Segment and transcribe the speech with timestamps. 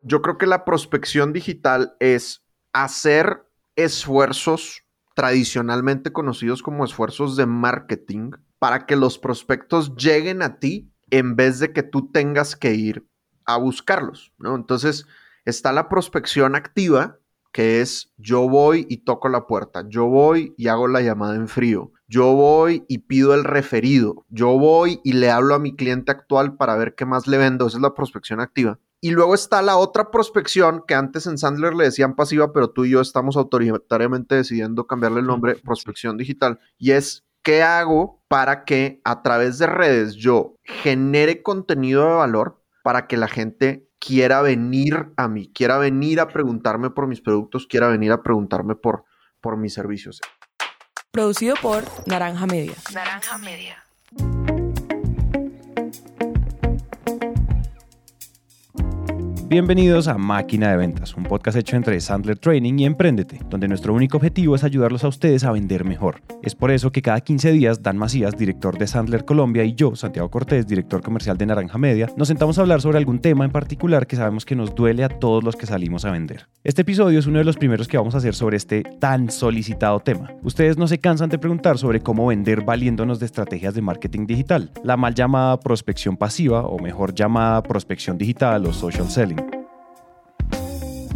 [0.00, 3.44] Yo creo que la prospección digital es hacer
[3.76, 11.36] esfuerzos tradicionalmente conocidos como esfuerzos de marketing para que los prospectos lleguen a ti en
[11.36, 13.08] vez de que tú tengas que ir
[13.44, 14.54] a buscarlos, ¿no?
[14.54, 15.06] Entonces,
[15.44, 17.18] está la prospección activa,
[17.50, 21.48] que es yo voy y toco la puerta, yo voy y hago la llamada en
[21.48, 26.12] frío, yo voy y pido el referido, yo voy y le hablo a mi cliente
[26.12, 28.78] actual para ver qué más le vendo, esa es la prospección activa.
[29.00, 32.84] Y luego está la otra prospección que antes en Sandler le decían pasiva, pero tú
[32.84, 38.64] y yo estamos autoritariamente decidiendo cambiarle el nombre, prospección digital, y es ¿qué hago para
[38.64, 44.42] que a través de redes yo genere contenido de valor para que la gente quiera
[44.42, 49.04] venir a mí, quiera venir a preguntarme por mis productos, quiera venir a preguntarme por,
[49.40, 50.20] por mis servicios?
[51.10, 52.74] Producido por Naranja Media.
[52.92, 53.87] Naranja Media.
[59.48, 63.94] Bienvenidos a Máquina de Ventas, un podcast hecho entre Sandler Training y Emprendete, donde nuestro
[63.94, 66.20] único objetivo es ayudarlos a ustedes a vender mejor.
[66.42, 69.96] Es por eso que cada 15 días Dan Macías, director de Sandler Colombia, y yo,
[69.96, 73.50] Santiago Cortés, director comercial de Naranja Media, nos sentamos a hablar sobre algún tema en
[73.50, 76.46] particular que sabemos que nos duele a todos los que salimos a vender.
[76.62, 79.98] Este episodio es uno de los primeros que vamos a hacer sobre este tan solicitado
[80.00, 80.30] tema.
[80.42, 84.70] Ustedes no se cansan de preguntar sobre cómo vender valiéndonos de estrategias de marketing digital,
[84.84, 89.37] la mal llamada prospección pasiva o mejor llamada prospección digital o social selling.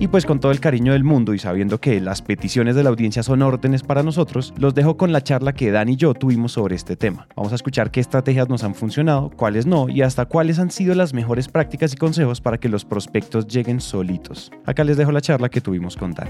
[0.02, 2.90] Y pues con todo el cariño del mundo y sabiendo que las peticiones de la
[2.90, 6.50] audiencia son órdenes para nosotros, los dejo con la charla que Dan y yo tuvimos
[6.50, 7.28] sobre este tema.
[7.36, 10.96] Vamos a escuchar qué estrategias nos han funcionado, cuáles no y hasta cuáles han sido
[10.96, 14.50] las mejores prácticas y consejos para que los prospectos lleguen solitos.
[14.66, 16.26] Acá les dejo la charla que tuvimos con Dan.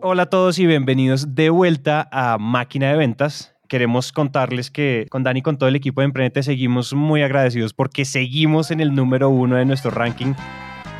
[0.00, 5.22] Hola a todos y bienvenidos de vuelta a Máquina de Ventas queremos contarles que con
[5.22, 8.96] Dani y con todo el equipo de Emprendete seguimos muy agradecidos porque seguimos en el
[8.96, 10.34] número uno de nuestro ranking.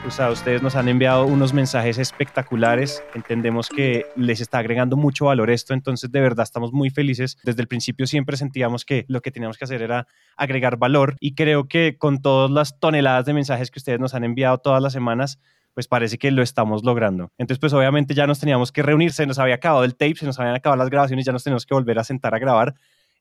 [0.06, 3.02] O sea, ustedes nos han enviado unos mensajes espectaculares.
[3.14, 7.36] Entendemos que les está agregando mucho valor esto, entonces de verdad estamos muy felices.
[7.42, 10.06] Desde el principio siempre sentíamos que lo que teníamos que hacer era
[10.36, 14.22] agregar valor y creo que con todas las toneladas de mensajes que ustedes nos han
[14.22, 15.40] enviado todas las semanas,
[15.80, 17.32] pues parece que lo estamos logrando.
[17.38, 20.26] Entonces, pues obviamente ya nos teníamos que reunir, se nos había acabado el tape, se
[20.26, 22.74] nos habían acabado las grabaciones, ya nos teníamos que volver a sentar a grabar.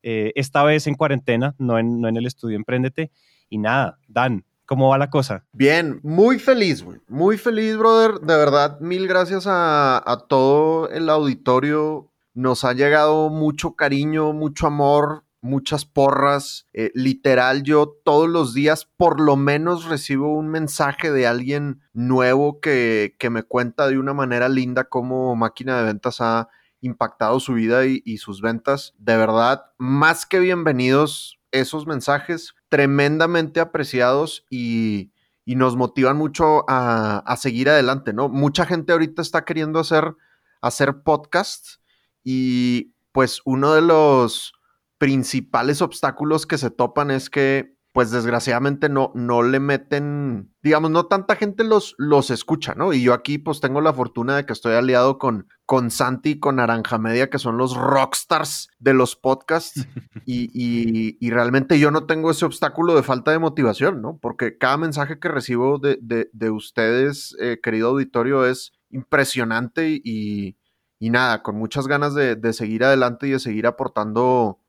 [0.03, 3.12] Eh, esta vez en cuarentena, no en, no en el estudio Emprendete.
[3.50, 5.46] Y nada, Dan, ¿Cómo va la cosa?
[5.53, 6.86] Bien, muy feliz.
[7.08, 8.19] Muy feliz, brother.
[8.19, 12.12] De verdad, mil gracias a, todo el auditorio.
[12.34, 16.66] Nos ha llegado mucho cariño, mucho amor muchas porras.
[16.74, 22.60] Eh, literal, yo todos los días por lo menos recibo un mensaje de alguien nuevo
[22.60, 26.50] que, que me cuenta de una manera linda cómo máquina de ventas ha
[26.82, 28.94] impactado su vida y, sus ventas.
[28.98, 35.12] De verdad, más que bienvenidos esos mensajes, tremendamente apreciados y,
[35.46, 38.30] y nos motivan mucho a, a, seguir adelante, ¿no?
[38.30, 40.16] Mucha gente ahorita está queriendo hacer,
[40.62, 41.82] hacer podcast
[42.24, 44.54] y pues uno de los
[45.00, 51.08] principales obstáculos que se topan es que, pues desgraciadamente no, no le meten, digamos, no
[51.08, 52.94] tanta gente los, los escucha, ¿no?
[52.94, 56.40] Y yo aquí pues tengo la fortuna de que estoy aliado con, con Santi y
[56.40, 59.88] con Naranja Media, que son los rockstars de los podcasts,
[60.26, 64.20] y, y, realmente yo no tengo ese obstáculo de falta de motivación, ¿no?
[64.22, 70.58] Porque cada mensaje que recibo de, de, de ustedes, eh, querido auditorio, es impresionante y,
[71.00, 74.60] y nada, con muchas ganas de, de seguir adelante y de seguir aportando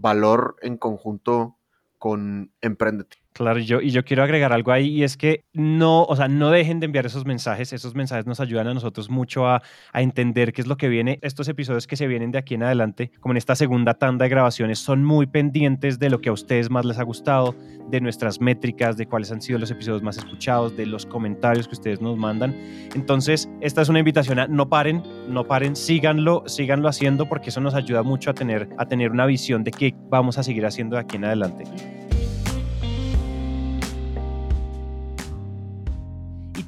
[0.00, 1.58] valor en conjunto
[1.98, 3.18] con Emprendete.
[3.40, 6.86] Y yo, quiero agregar algo ahí y es que no, o sea, no dejen de
[6.86, 7.72] enviar esos mensajes.
[7.72, 9.62] Esos mensajes nos ayudan a nosotros mucho a,
[9.92, 11.18] a, entender qué es lo que viene.
[11.22, 14.28] Estos episodios que se vienen de aquí en adelante, como en esta segunda tanda de
[14.30, 17.54] grabaciones, son muy pendientes de lo que a ustedes más les ha gustado,
[17.90, 21.74] de nuestras métricas, de cuáles han sido los episodios más escuchados, de los comentarios que
[21.74, 22.54] ustedes nos mandan.
[22.94, 27.74] Entonces, esta es una invitación no paren, no paren, síganlo, síganlo haciendo porque eso nos
[27.74, 31.02] ayuda mucho a tener, a tener una visión de qué vamos a seguir haciendo de
[31.02, 31.64] aquí en adelante.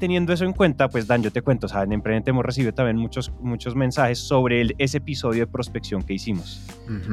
[0.00, 2.74] Teniendo eso en cuenta, pues Dan, yo te cuento, o sea, en Emprendente hemos recibido
[2.74, 6.66] también muchos, muchos mensajes sobre el, ese episodio de prospección que hicimos.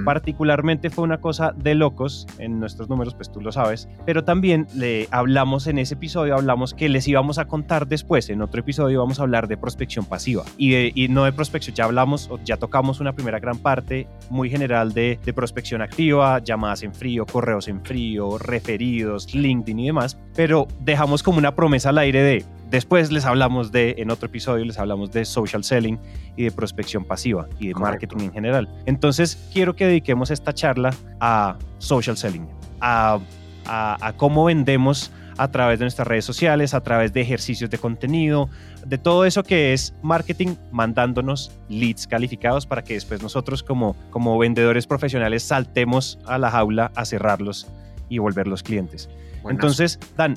[0.04, 4.66] Particularmente fue una cosa de locos en nuestros números, pues tú lo sabes, pero también
[4.74, 9.02] le hablamos en ese episodio, hablamos que les íbamos a contar después, en otro episodio
[9.02, 12.58] vamos a hablar de prospección pasiva y, de, y no de prospección, ya hablamos, ya
[12.58, 17.68] tocamos una primera gran parte muy general de, de prospección activa, llamadas en frío, correos
[17.68, 23.12] en frío, referidos, LinkedIn y demás, pero dejamos como una promesa al aire de Después
[23.12, 25.98] les hablamos de, en otro episodio, les hablamos de social selling
[26.36, 28.68] y de prospección pasiva y de marketing en general.
[28.86, 32.48] Entonces, quiero que dediquemos esta charla a social selling,
[32.82, 33.20] a,
[33.66, 38.50] a, cómo vendemos a través de nuestras redes sociales, a través de ejercicios de contenido,
[38.86, 44.38] de todo eso que es marketing, mandándonos leads calificados para que después nosotros como, como
[44.38, 47.68] vendedores profesionales saltemos a la jaula a cerrarlos
[48.10, 49.10] y volverlos clientes.
[49.48, 50.36] Entonces, Dan,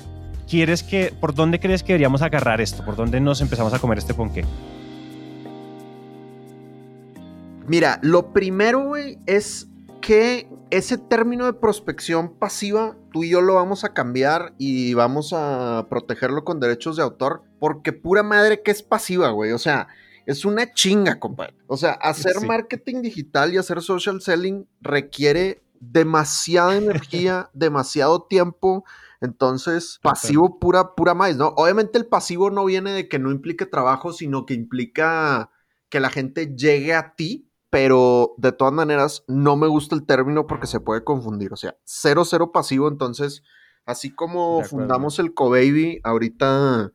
[0.51, 2.83] ¿quieres que, ¿por dónde crees que deberíamos agarrar esto?
[2.83, 4.43] ¿Por dónde nos empezamos a comer este ponqué?
[7.67, 9.69] Mira, lo primero, güey, es
[10.01, 15.31] que ese término de prospección pasiva, tú y yo lo vamos a cambiar y vamos
[15.33, 19.53] a protegerlo con derechos de autor, porque pura madre que es pasiva, güey.
[19.53, 19.87] O sea,
[20.25, 21.55] es una chinga, compadre.
[21.67, 28.83] O sea, hacer marketing digital y hacer social selling requiere demasiada energía, demasiado tiempo.
[29.21, 31.53] Entonces, pasivo pura, pura más, ¿no?
[31.55, 35.51] Obviamente el pasivo no viene de que no implique trabajo, sino que implica
[35.89, 40.45] que la gente llegue a ti pero de todas maneras no me gusta el término
[40.45, 41.53] porque se puede confundir.
[41.53, 42.89] O sea, cero, cero pasivo.
[42.89, 43.43] Entonces,
[43.85, 46.91] así como fundamos el CoBaby, ahorita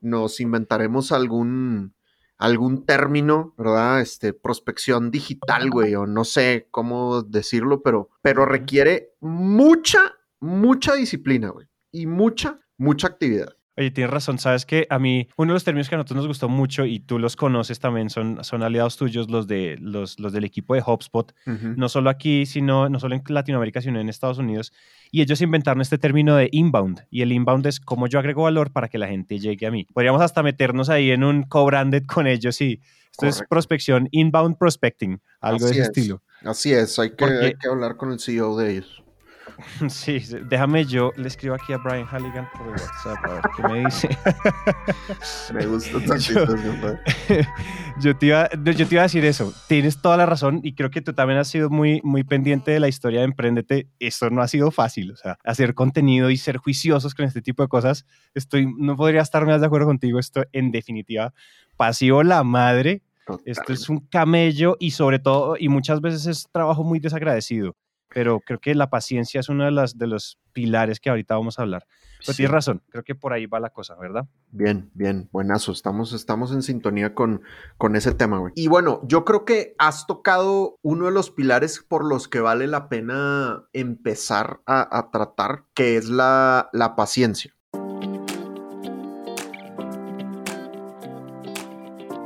[0.00, 1.94] nos inventaremos algún,
[2.38, 4.00] algún término, ¿verdad?
[4.00, 10.13] Este, prospección digital, güey, o no sé cómo decirlo, pero, pero requiere mucha,
[10.44, 13.56] mucha disciplina, güey, y mucha, mucha actividad.
[13.76, 16.28] Oye, tienes razón, sabes que a mí uno de los términos que a nosotros nos
[16.28, 20.32] gustó mucho y tú los conoces también, son, son aliados tuyos, los, de, los, los
[20.32, 24.38] del equipo de HubSpot, no solo aquí, sino no solo en Latinoamérica, sino en Estados
[24.38, 24.72] Unidos.
[25.10, 27.04] Y ellos inventaron este término de inbound.
[27.10, 29.88] Y el inbound es cómo yo agrego valor para que la gente llegue a mí.
[29.92, 32.80] Podríamos hasta meternos ahí en un co-branded con ellos y
[33.10, 36.22] esto es prospección, inbound prospecting, algo de ese estilo.
[36.42, 39.03] Así es, hay que, hay que hablar con el CEO de ellos.
[39.88, 43.84] Sí, déjame yo, le escribo aquí a Brian Halligan por WhatsApp a ver qué me
[43.84, 44.08] dice.
[45.54, 47.36] me gusta tantito, yo,
[48.00, 50.90] yo, te iba, yo te iba a decir eso, tienes toda la razón y creo
[50.90, 53.88] que tú también has sido muy, muy pendiente de la historia de Emprendete.
[53.98, 57.62] Esto no ha sido fácil, o sea, hacer contenido y ser juiciosos con este tipo
[57.62, 61.32] de cosas, estoy, no podría estar más de acuerdo contigo, esto en definitiva,
[61.76, 63.02] pasivo la madre,
[63.46, 67.74] Esto es un camello y sobre todo, y muchas veces es trabajo muy desagradecido
[68.08, 71.58] pero creo que la paciencia es uno de, las, de los pilares que ahorita vamos
[71.58, 71.86] a hablar.
[72.24, 74.26] Pero tienes razón, creo que por ahí va la cosa, ¿verdad?
[74.50, 75.72] Bien, bien, buenazo.
[75.72, 77.42] Estamos, estamos en sintonía con,
[77.76, 78.52] con ese tema, güey.
[78.56, 82.66] Y bueno, yo creo que has tocado uno de los pilares por los que vale
[82.66, 87.54] la pena empezar a, a tratar, que es la, la paciencia.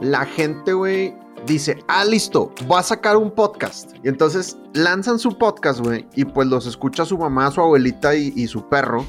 [0.01, 3.91] La gente, güey, dice, ah, listo, voy a sacar un podcast.
[4.03, 8.47] Y entonces lanzan su podcast, güey, y pues los escucha su mamá, su abuelita y,
[8.47, 9.05] su perro.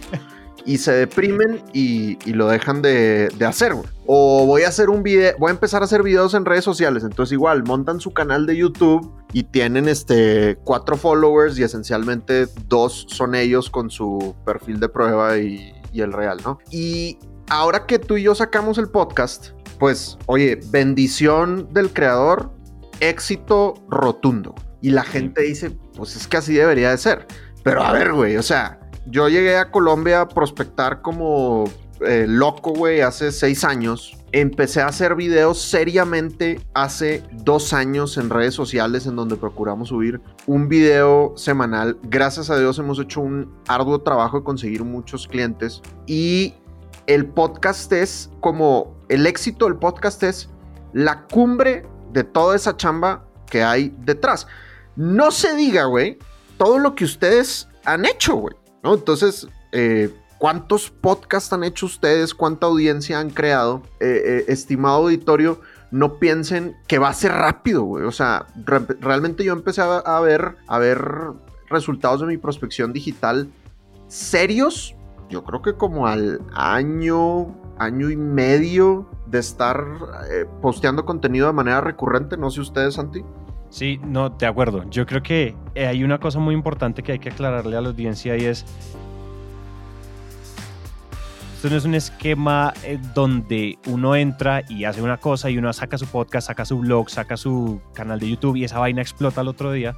[0.66, 3.74] y se deprimen y, lo dejan de, hacer.
[4.06, 7.04] O voy a hacer un video, voy a empezar a hacer videos en redes sociales.
[7.04, 13.06] Entonces, igual, montan su canal de YouTube y tienen este cuatro followers y esencialmente dos
[13.10, 16.60] son ellos con su perfil de prueba y, y el real, ¿no?
[16.72, 17.18] Y
[17.50, 22.52] ahora que tú y yo sacamos el podcast, pues, oye, bendición del creador,
[23.00, 24.56] éxito rotundo.
[24.82, 27.26] Y la gente dice, pues es que así debería de ser.
[27.64, 31.66] Pero a ver, güey, o sea, yo llegué a Colombia a prospectar como
[32.02, 34.16] eh, loco, güey, hace seis años.
[34.32, 40.22] Empecé a hacer videos seriamente hace dos años en redes sociales en donde procuramos subir
[40.46, 41.98] un video semanal.
[42.04, 46.54] Gracias a Dios hemos hecho un arduo trabajo de conseguir muchos clientes y
[47.10, 50.48] el podcast es como el éxito del podcast es
[50.94, 54.46] la cumbre de toda esa chamba que hay detrás.
[54.96, 56.20] No se diga, güey,
[56.60, 58.94] todo lo que ustedes han hecho, güey, ¿no?
[58.94, 62.36] Entonces, eh, ¿cuántos podcasts han hecho ustedes?
[62.36, 63.82] ¿Cuánta audiencia han creado?
[64.00, 68.06] Eh, eh, estimado auditorio, no piensen que va a ser rápido, güey.
[68.06, 68.46] O sea,
[69.00, 71.02] realmente yo empecé a, ver, a ver
[71.72, 73.50] resultados de mi prospección digital
[74.08, 74.96] serios
[75.30, 79.86] yo creo que como al año, año y medio de estar
[80.32, 82.36] eh, posteando contenido de manera recurrente.
[82.36, 83.24] No sé ustedes, Santi.
[83.70, 84.84] Sí, no, de acuerdo.
[84.90, 87.90] Yo creo que eh, hay una cosa muy importante que hay que aclararle a la
[87.90, 88.66] audiencia y es,
[91.56, 95.72] esto no es un esquema eh, donde uno entra y hace una cosa y uno
[95.74, 99.42] saca su podcast, saca su blog, saca su canal de YouTube y esa vaina explota
[99.42, 99.96] el otro día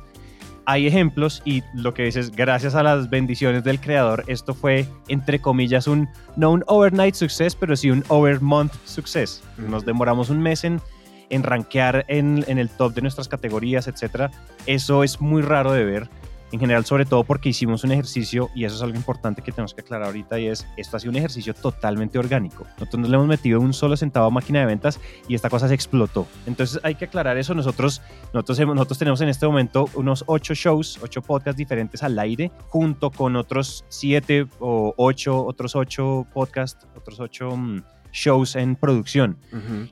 [0.71, 5.39] hay ejemplos y lo que dices, gracias a las bendiciones del creador, esto fue, entre
[5.39, 9.43] comillas, un, no un overnight success, pero sí un overmonth success.
[9.57, 10.81] Nos demoramos un mes en,
[11.29, 14.31] en rankear en, en el top de nuestras categorías, etc.
[14.65, 16.09] Eso es muy raro de ver.
[16.51, 19.73] En general, sobre todo porque hicimos un ejercicio, y eso es algo importante que tenemos
[19.73, 22.65] que aclarar ahorita, y es, esto ha sido un ejercicio totalmente orgánico.
[22.77, 25.67] Nosotros no le hemos metido un solo centavo a máquina de ventas y esta cosa
[25.67, 26.27] se explotó.
[26.45, 27.53] Entonces hay que aclarar eso.
[27.53, 28.01] Nosotros,
[28.33, 33.11] nosotros, nosotros tenemos en este momento unos ocho shows, ocho podcasts diferentes al aire, junto
[33.11, 37.55] con otros siete o ocho, otros ocho podcasts, otros ocho...
[37.55, 37.81] Mm,
[38.13, 39.37] shows en producción.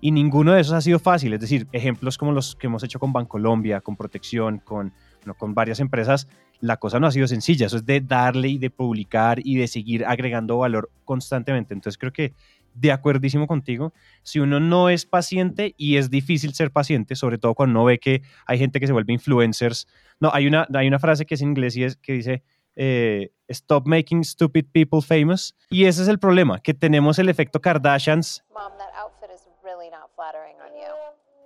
[0.01, 1.33] Y ninguno de esos ha sido fácil.
[1.33, 4.93] Es decir, ejemplos como los que hemos hecho con Bancolombia, con Protección, con,
[5.37, 6.27] con varias empresas,
[6.59, 7.67] la cosa no ha sido sencilla.
[7.67, 11.73] Eso es de darle y de publicar y de seguir agregando valor constantemente.
[11.73, 12.33] Entonces creo que
[12.73, 17.55] de acuerdísimo contigo, si uno no es paciente y es difícil ser paciente, sobre todo
[17.55, 19.87] cuando uno ve que hay gente que se vuelve influencers.
[20.19, 22.43] No, hay una, hay una frase que es en inglés y es que dice,
[22.75, 25.55] eh, Stop Making Stupid People Famous.
[25.69, 28.43] Y ese es el problema, que tenemos el efecto Kardashians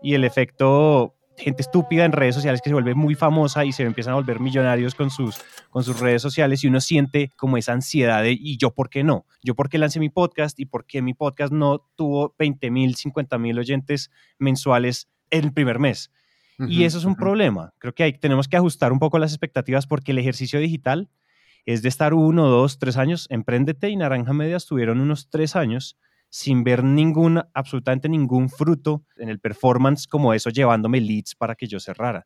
[0.04, 3.84] y el efecto gente estúpida en redes sociales que se vuelve muy famosa y se
[3.84, 5.36] empiezan a volver millonarios con sus,
[5.70, 9.04] con sus redes sociales y uno siente como esa ansiedad de ¿y yo por qué
[9.04, 9.26] no?
[9.44, 12.96] ¿Yo por qué lancé mi podcast y por qué mi podcast no tuvo 20 mil,
[12.96, 14.10] 50 mil oyentes
[14.40, 16.12] mensuales en el primer mes?
[16.68, 17.74] y eso es un problema.
[17.80, 21.10] Creo que ahí tenemos que ajustar un poco las expectativas porque el ejercicio digital
[21.66, 23.28] es de estar uno, dos, tres años.
[23.30, 25.98] Emprendete y Naranja Media estuvieron unos tres años
[26.34, 31.68] sin ver ningún, absolutamente ningún fruto en el performance como eso, llevándome leads para que
[31.68, 32.26] yo cerrara.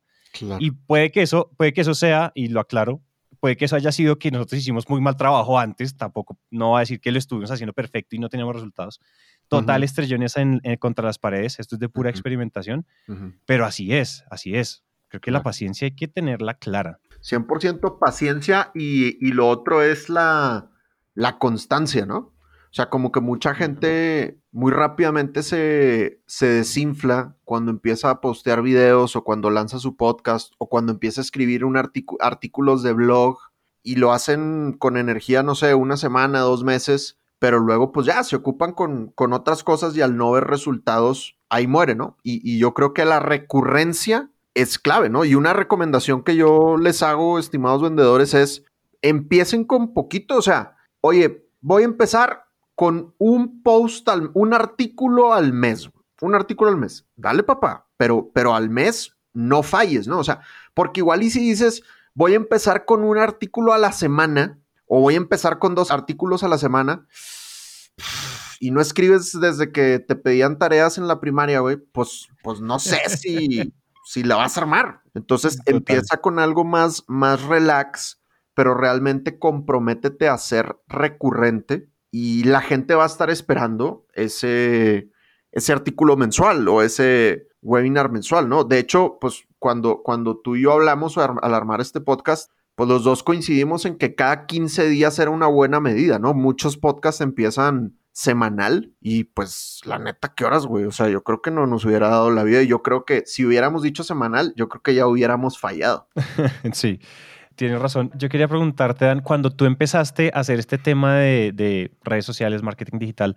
[0.58, 3.02] Y puede que eso, puede que eso sea, y lo aclaro,
[3.38, 6.78] puede que eso haya sido que nosotros hicimos muy mal trabajo antes, tampoco, no va
[6.78, 8.98] a decir que lo estuvimos haciendo perfecto y no teníamos resultados.
[9.46, 12.86] Total estrellones en, contra las paredes, esto es de pura experimentación,
[13.44, 14.84] pero así es, así es.
[15.08, 16.98] Creo que la paciencia hay que tenerla clara.
[17.20, 20.70] 100% paciencia y, y, lo otro es la,
[21.14, 22.37] la constancia, ¿no?
[22.78, 28.62] O sea, como que mucha gente muy rápidamente se, se, desinfla cuando empieza a postear
[28.62, 33.38] videos o cuando lanza su podcast o cuando empieza a escribir un artículos de blog
[33.82, 38.22] y lo hacen con energía, no sé, una semana, dos meses, pero luego pues ya
[38.22, 42.16] se ocupan con, con otras cosas y al no ver resultados, ahí muere, ¿no?
[42.22, 45.24] Y, y yo creo que la recurrencia es clave, ¿no?
[45.24, 48.64] Y una recomendación que yo les hago, estimados vendedores, es
[49.02, 52.47] empiecen con poquito, o sea, oye, voy a empezar
[52.78, 57.08] con un post, al, un artículo al mes, un artículo al mes.
[57.16, 60.20] Dale, papá, pero, pero al mes no falles, ¿no?
[60.20, 60.42] O sea,
[60.74, 61.82] porque igual y si dices,
[62.14, 65.90] voy a empezar con un artículo a la semana o voy a empezar con dos
[65.90, 67.08] artículos a la semana
[68.60, 72.78] y no escribes desde que te pedían tareas en la primaria, güey, pues, pues no
[72.78, 75.02] sé si, si la vas a armar.
[75.14, 78.20] Entonces empieza con algo más, más relax,
[78.54, 85.10] pero realmente comprométete a ser recurrente y la gente va a estar esperando ese,
[85.52, 88.64] ese artículo mensual o ese webinar mensual, ¿no?
[88.64, 93.04] De hecho, pues cuando, cuando tú y yo hablamos al armar este podcast, pues los
[93.04, 96.32] dos coincidimos en que cada 15 días era una buena medida, ¿no?
[96.32, 100.84] Muchos podcasts empiezan semanal y pues la neta, ¿qué horas, güey?
[100.84, 103.24] O sea, yo creo que no nos hubiera dado la vida y yo creo que
[103.26, 106.08] si hubiéramos dicho semanal, yo creo que ya hubiéramos fallado.
[106.72, 107.00] sí
[107.58, 108.10] tienes razón.
[108.14, 112.98] Yo quería preguntarte, Dan, cuando tú empezaste a hacer este tema de, redes sociales, marketing
[112.98, 113.36] digital,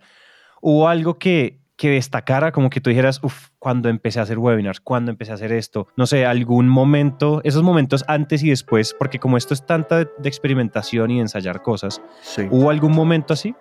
[0.60, 4.80] ¿hubo algo que, que destacara, como que tú dijeras, uff, cuando empecé a hacer webinars,
[4.80, 9.18] cuando empecé a hacer esto, no sé, algún momento, esos momentos antes y después, porque
[9.18, 12.00] como esto es tanta de, experimentación y de ensayar cosas,
[12.50, 13.54] ¿hubo algún momento así?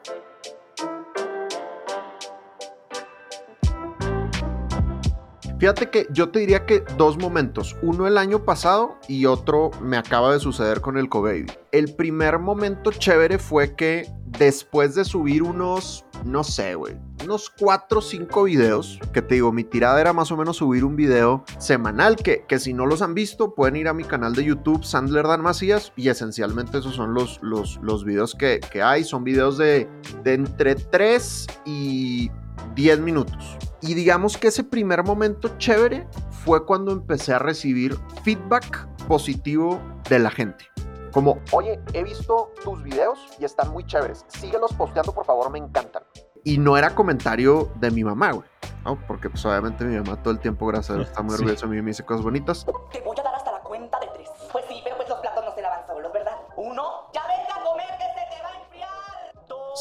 [5.61, 9.95] Fíjate que yo te diría que dos momentos, uno el año pasado y otro me
[9.95, 11.45] acaba de suceder con el Cobaby.
[11.71, 17.99] El primer momento chévere fue que después de subir unos, no sé, güey, unos cuatro
[17.99, 21.43] o cinco videos, que te digo, mi tirada era más o menos subir un video
[21.59, 24.83] semanal, que, que si no los han visto, pueden ir a mi canal de YouTube,
[24.83, 29.23] Sandler Dan Macías, y esencialmente esos son los, los, los videos que, que hay, son
[29.23, 29.87] videos de,
[30.23, 32.31] de entre 3 y
[32.73, 33.59] 10 minutos.
[33.81, 36.07] Y digamos que ese primer momento chévere
[36.45, 40.65] fue cuando empecé a recibir feedback positivo de la gente.
[41.11, 44.23] Como, oye, he visto tus videos y están muy chéveres.
[44.27, 46.03] Síguelos posteando, por favor, me encantan.
[46.43, 48.47] Y no era comentario de mi mamá, güey.
[48.85, 49.00] ¿no?
[49.07, 51.71] Porque pues obviamente mi mamá todo el tiempo, gracias a Dios, está muy orgullosa de
[51.71, 52.65] mí y me dice cosas bonitas.
[52.91, 53.01] Te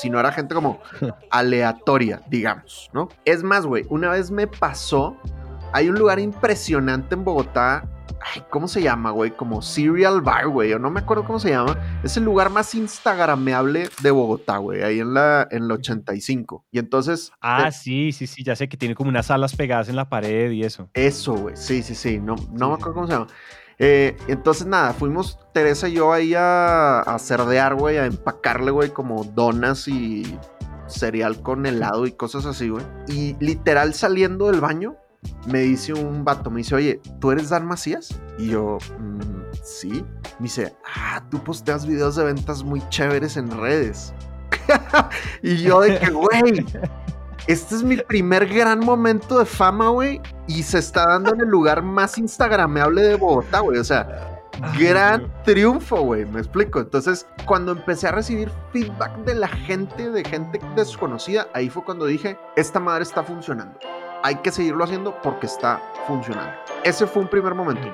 [0.00, 0.80] sino era gente como
[1.30, 3.08] aleatoria, digamos, ¿no?
[3.24, 5.16] Es más, güey, una vez me pasó,
[5.72, 7.88] hay un lugar impresionante en Bogotá,
[8.20, 9.30] ay, ¿cómo se llama, güey?
[9.30, 11.78] Como Serial Bar, güey, o no me acuerdo cómo se llama.
[12.02, 16.66] Es el lugar más instagrameable de Bogotá, güey, ahí en la, en la 85.
[16.70, 17.32] Y entonces...
[17.40, 20.08] Ah, eh, sí, sí, sí, ya sé que tiene como unas alas pegadas en la
[20.08, 20.88] pared y eso.
[20.94, 23.26] Eso, güey, sí, sí, sí, no, no me acuerdo cómo se llama.
[23.82, 28.90] Eh, entonces, nada, fuimos Teresa y yo ahí a, a cerdear, güey, a empacarle, güey,
[28.90, 30.38] como donas y
[30.86, 32.84] cereal con helado y cosas así, güey.
[33.08, 34.96] Y literal saliendo del baño,
[35.46, 38.20] me dice un vato, me dice, oye, ¿tú eres Dan Macías?
[38.38, 39.20] Y yo, "Mm,
[39.62, 40.04] sí.
[40.38, 44.12] Me dice, ah, tú posteas videos de ventas muy chéveres en redes.
[45.42, 46.66] y yo de que, güey,
[47.46, 50.20] este es mi primer gran momento de fama, güey.
[50.46, 53.78] Y se está dando en el lugar más instagrameable de Bogotá, güey.
[53.78, 54.42] O sea,
[54.78, 56.26] gran triunfo, güey.
[56.26, 56.80] Me explico.
[56.80, 62.06] Entonces, cuando empecé a recibir feedback de la gente, de gente desconocida, ahí fue cuando
[62.06, 63.78] dije, esta madre está funcionando.
[64.22, 66.52] Hay que seguirlo haciendo porque está funcionando.
[66.84, 67.88] Ese fue un primer momento.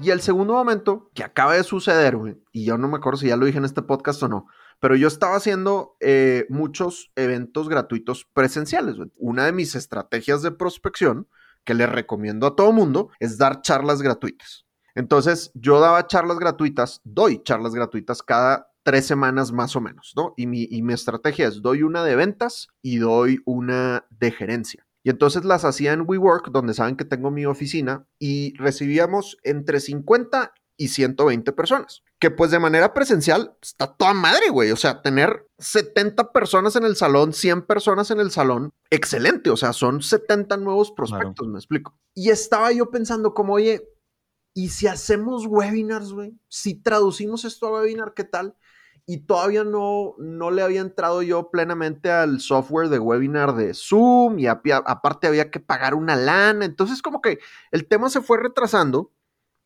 [0.00, 3.28] Y el segundo momento que acaba de suceder, güey, y yo no me acuerdo si
[3.28, 4.46] ya lo dije en este podcast o no,
[4.80, 8.96] pero yo estaba haciendo eh, muchos eventos gratuitos presenciales.
[9.16, 11.28] Una de mis estrategias de prospección
[11.64, 14.66] que les recomiendo a todo mundo es dar charlas gratuitas.
[14.94, 20.34] Entonces, yo daba charlas gratuitas, doy charlas gratuitas cada tres semanas más o menos, ¿no?
[20.36, 24.86] Y mi, y mi estrategia es, doy una de ventas y doy una de gerencia.
[25.02, 29.80] Y entonces las hacía en WeWork, donde saben que tengo mi oficina, y recibíamos entre
[29.80, 32.02] 50 y 120 personas.
[32.18, 34.70] Que pues de manera presencial está toda madre, güey.
[34.70, 39.50] O sea, tener 70 personas en el salón, 100 personas en el salón, excelente.
[39.50, 41.98] O sea, son 70 nuevos prospectos, me explico.
[42.14, 43.90] Y estaba yo pensando como, oye,
[44.54, 46.32] ¿y si hacemos webinars, güey?
[46.48, 48.56] Si traducimos esto a webinar, ¿qué tal?
[49.04, 54.38] Y todavía no, no le había entrado yo plenamente al software de webinar de Zoom
[54.38, 56.64] y aparte había que pagar una lana.
[56.64, 57.38] Entonces como que
[57.70, 59.12] el tema se fue retrasando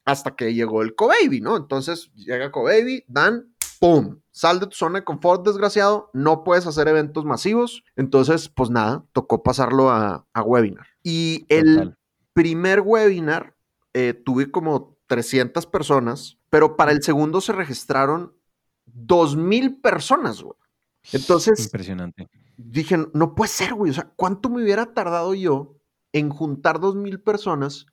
[0.05, 1.57] hasta que llegó el Cobaby, ¿no?
[1.57, 4.21] Entonces llega Cobaby, dan, ¡pum!
[4.31, 7.85] Sal de tu zona de confort, desgraciado, no puedes hacer eventos masivos.
[7.97, 10.87] Entonces, pues nada, tocó pasarlo a, a webinar.
[11.03, 11.99] Y el Total.
[12.33, 13.55] primer webinar
[13.95, 18.35] eh, tuve como 300 personas, pero para el segundo se registraron
[18.87, 20.57] 2.000 personas, güey.
[21.13, 22.29] Entonces Impresionante.
[22.57, 23.91] dije, no puede ser, güey.
[23.91, 25.77] O sea, ¿cuánto me hubiera tardado yo
[26.13, 27.87] en juntar 2.000 personas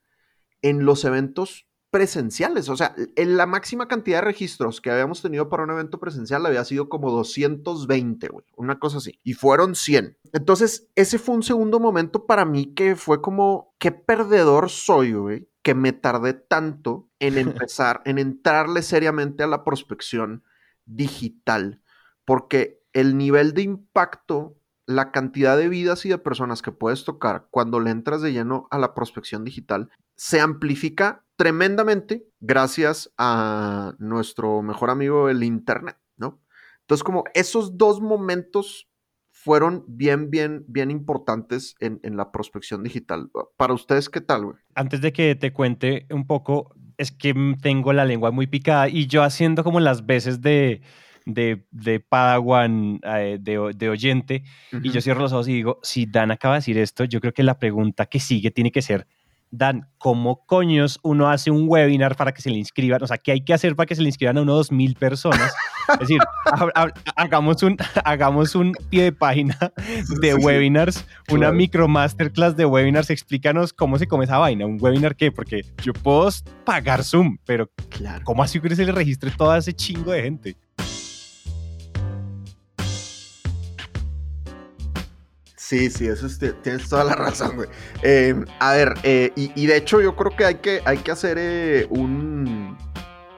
[0.61, 2.69] en los eventos presenciales?
[2.69, 6.45] O sea, en la máxima cantidad de registros que habíamos tenido para un evento presencial
[6.45, 8.45] había sido como 220, güey.
[8.55, 9.19] Una cosa así.
[9.23, 10.17] Y fueron 100.
[10.33, 15.49] Entonces, ese fue un segundo momento para mí que fue como, qué perdedor soy, güey,
[15.61, 20.43] que me tardé tanto en empezar, en entrarle seriamente a la prospección
[20.85, 21.81] digital.
[22.25, 27.47] Porque el nivel de impacto la cantidad de vidas y de personas que puedes tocar
[27.49, 29.89] cuando le entras de lleno a la prospección digital
[30.21, 36.39] se amplifica tremendamente gracias a nuestro mejor amigo el Internet, ¿no?
[36.81, 38.87] Entonces, como esos dos momentos
[39.31, 43.31] fueron bien, bien, bien importantes en, en la prospección digital.
[43.57, 44.57] Para ustedes, ¿qué tal, güey?
[44.75, 49.07] Antes de que te cuente un poco, es que tengo la lengua muy picada y
[49.07, 50.83] yo haciendo como las veces de,
[51.25, 56.05] de, de Padawan, eh, de, de oyente, y yo cierro los ojos y digo, si
[56.05, 59.07] Dan acaba de decir esto, yo creo que la pregunta que sigue tiene que ser,
[59.53, 63.03] Dan, ¿cómo coños uno hace un webinar para que se le inscriban?
[63.03, 64.95] O sea, ¿qué hay que hacer para que se le inscriban a uno dos mil
[64.95, 65.53] personas?
[65.93, 69.57] Es decir, ha- ha- hagamos un, hagamos un pie de página
[70.21, 71.53] de Sí, webinars, una claro.
[71.55, 73.09] micro masterclass de webinars.
[73.09, 74.65] Explícanos cómo se come esa vaina.
[74.65, 75.31] ¿Un webinar qué?
[75.33, 76.29] Porque yo puedo
[76.63, 78.23] pagar Zoom, pero Claro.
[78.23, 80.55] ¿cómo así que se le registre todo ese chingo de gente?
[85.71, 87.69] Sí, sí, eso es- tienes toda la razón, güey.
[88.03, 91.37] Eh, a ver, eh, y, de hecho yo creo que hay que, hay que hacer
[91.39, 92.77] eh, un,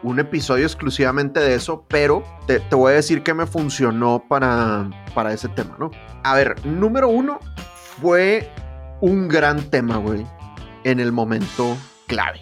[0.02, 4.90] un episodio exclusivamente de eso, pero te, te voy a decir que me funcionó para,
[5.14, 5.92] para ese tema, ¿no?
[6.24, 7.40] A ver, número uno
[8.02, 8.50] fue
[9.00, 10.26] un gran tema, güey,
[10.86, 12.42] en el momento clave.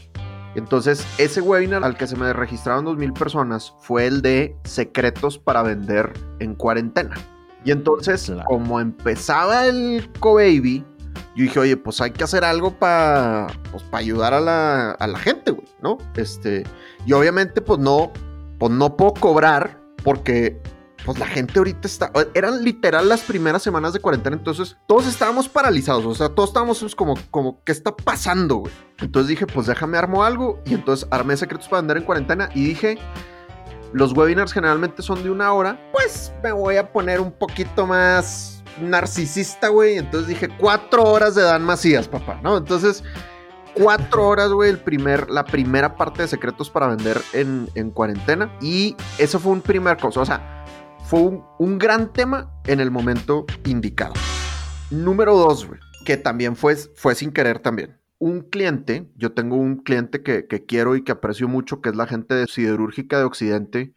[0.55, 5.63] Entonces, ese webinar al que se me registraron 2.000 personas fue el de secretos para
[5.63, 7.15] vender en cuarentena.
[7.63, 8.43] Y entonces, Claro.
[8.47, 10.83] como empezaba el Co-Baby,
[11.35, 15.07] yo dije, oye, pues hay que hacer algo para pues, pa ayudar a la, a
[15.07, 15.97] la gente, güey, ¿no?
[16.15, 16.63] Este,
[17.05, 18.11] y obviamente, pues no,
[18.59, 20.61] pues no puedo cobrar porque
[21.05, 25.49] pues la gente ahorita está, eran literal las primeras semanas de cuarentena, entonces todos estábamos
[25.49, 28.71] paralizados, o sea, todos estábamos como, como, ¿qué está pasando, güey?
[28.99, 32.65] Entonces dije, pues déjame armo algo, y entonces armé secretos para vender en cuarentena, y
[32.65, 32.99] dije,
[33.93, 38.63] los webinars generalmente son de una hora, pues me voy a poner un poquito más
[38.79, 42.57] narcisista, güey, entonces dije, cuatro horas de Dan Macías, papá, ¿no?
[42.57, 43.03] Entonces...
[43.73, 48.53] Cuatro horas, güey, el primer, la primera parte de secretos para vender en, en cuarentena.
[48.59, 50.19] Y eso fue un primer cosa.
[50.19, 50.65] O sea,
[51.05, 54.11] fue un, un gran tema en el momento indicado.
[54.89, 57.97] Número dos, güey, que también fue, fue sin querer también.
[58.21, 62.05] Un cliente, yo tengo un cliente que, quiero y que aprecio mucho, que es la
[62.05, 63.95] gente de Siderúrgica de Occidente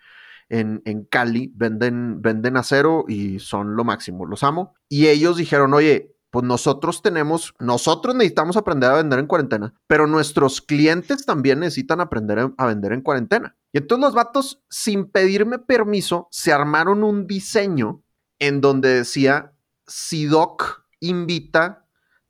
[0.48, 4.74] en, en Cali, venden, venden acero y son lo máximo, los amo.
[4.88, 10.06] Y ellos dijeron, oye, pues nosotros tenemos, nosotros necesitamos aprender a vender en cuarentena, pero
[10.06, 13.56] nuestros clientes también necesitan aprender a vender en cuarentena.
[13.74, 18.02] Y entonces los vatos, sin pedirme permiso, se armaron un diseño
[18.38, 19.52] en donde decía,
[19.86, 21.83] Sidoc invita,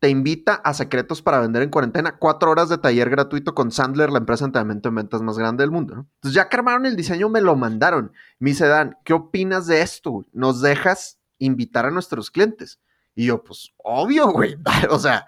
[0.04, 4.10] te invita a secretos para vender en cuarentena, cuatro horas de taller gratuito con Sandler,
[4.10, 5.94] la empresa de entrenamiento de ventas más grande del mundo.
[5.94, 6.06] ¿no?
[6.16, 8.12] Entonces ya que armaron el diseño, me lo mandaron.
[8.38, 10.26] Me dice, Dan, ¿qué opinas de esto?
[10.34, 12.80] ¿Nos dejas invitar a nuestros clientes?
[13.14, 14.58] Y yo, pues, obvio, güey.
[14.90, 15.26] O sea,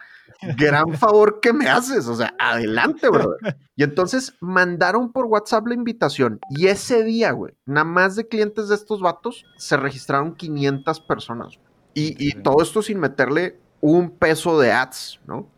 [0.59, 2.07] gran favor que me haces.
[2.07, 3.57] O sea, adelante, brother.
[3.77, 6.39] Y entonces mandaron por WhatsApp la invitación.
[6.51, 11.55] Y ese día, güey, nada más de clientes de estos vatos, se registraron 500 personas.
[11.95, 15.51] Y, y todo esto sin meterle un peso de ads, ¿no?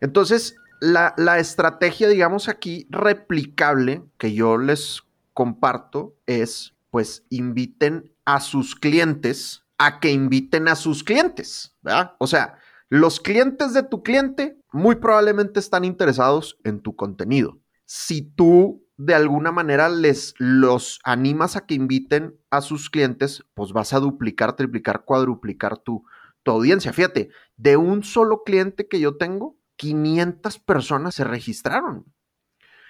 [0.00, 5.02] Entonces, la, la estrategia, digamos aquí, replicable que yo les
[5.34, 12.14] comparto es, pues, inviten a sus clientes a que inviten a sus clientes, ¿verdad?
[12.18, 12.58] O sea,
[12.90, 17.58] los clientes de tu cliente muy probablemente están interesados en tu contenido.
[17.86, 23.72] Si tú de alguna manera les los animas a que inviten a sus clientes, pues
[23.72, 26.04] vas a duplicar, triplicar, cuadruplicar tu,
[26.42, 26.92] tu audiencia.
[26.92, 32.04] Fíjate, de un solo cliente que yo tengo, 500 personas se registraron.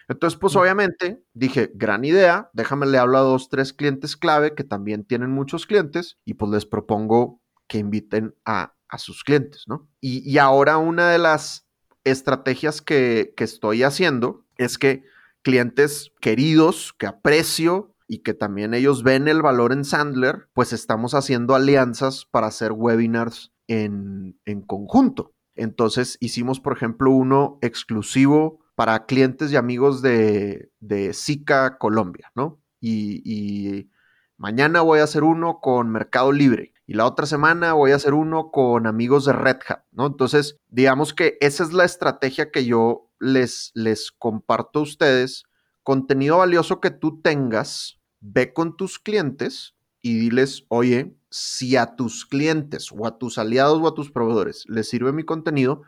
[0.08, 4.64] Entonces, pues obviamente dije, gran idea, déjame le hablo a dos, tres clientes clave que
[4.64, 9.88] también tienen muchos clientes y pues les propongo que inviten a, a sus clientes, ¿no?
[10.00, 11.68] Y, y, ahora una de las
[12.02, 15.04] estrategias que, que estoy haciendo es que
[15.42, 21.14] clientes queridos, que aprecio y que también ellos ven el valor en Sandler, pues estamos
[21.14, 25.32] haciendo alianzas para hacer webinars en, en conjunto.
[25.54, 32.60] Entonces hicimos, por ejemplo, uno exclusivo para clientes y amigos de, de Zika Colombia, ¿no?
[32.80, 33.90] Y, y,
[34.36, 38.14] mañana voy a hacer uno con Mercado Libre y la otra semana voy a hacer
[38.14, 40.06] uno con amigos de Red Hat, ¿no?
[40.06, 45.44] Entonces, digamos que esa es la estrategia que yo les, les comparto a ustedes.
[45.84, 52.26] Contenido valioso que tú tengas, ve con tus clientes y diles, oye, si a tus
[52.26, 55.82] clientes o a tus aliados o a tus proveedores les sirve mi contenido,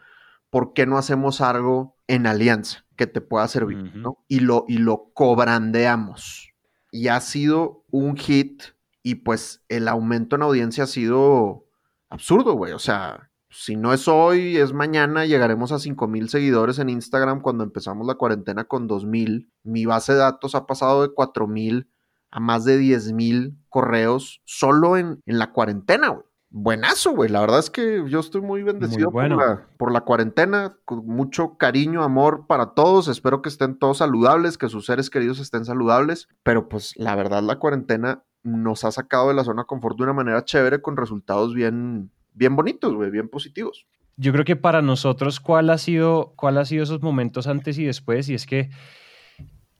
[0.50, 3.78] ¿por qué no hacemos algo en alianza que te pueda servir?
[3.78, 3.94] Uh -huh.
[3.94, 4.18] ¿no?
[4.28, 6.50] Y, lo, y lo cobrandeamos.
[6.90, 8.62] Y ha sido un hit
[9.02, 11.66] y pues el aumento en audiencia ha sido
[12.10, 12.72] absurdo, güey.
[12.72, 17.40] O sea, si no es hoy, es mañana, llegaremos a 5 mil seguidores en Instagram
[17.40, 19.50] cuando empezamos la cuarentena con 2 mil.
[19.62, 21.88] Mi base de datos ha pasado de 4 mil
[22.32, 27.30] a más de 10 mil correos solo en, en la cuarentena, güey buenazo, güey.
[27.30, 29.36] La verdad es que yo estoy muy bendecido muy bueno.
[29.36, 33.08] por, la, por, la, cuarentena, con mucho cariño, amor para todos.
[33.08, 36.28] Espero que estén todos saludables, que sus seres queridos estén saludables.
[36.42, 40.04] Pero pues la verdad, la cuarentena nos ha sacado de la zona de confort de
[40.04, 43.86] una manera chévere con resultados bien, bien bonitos, güey, bien positivos.
[44.16, 47.84] Yo creo que para nosotros, ¿cuál ha sido, cuál ha sido esos momentos antes y
[47.84, 48.28] después?
[48.28, 48.68] Y es que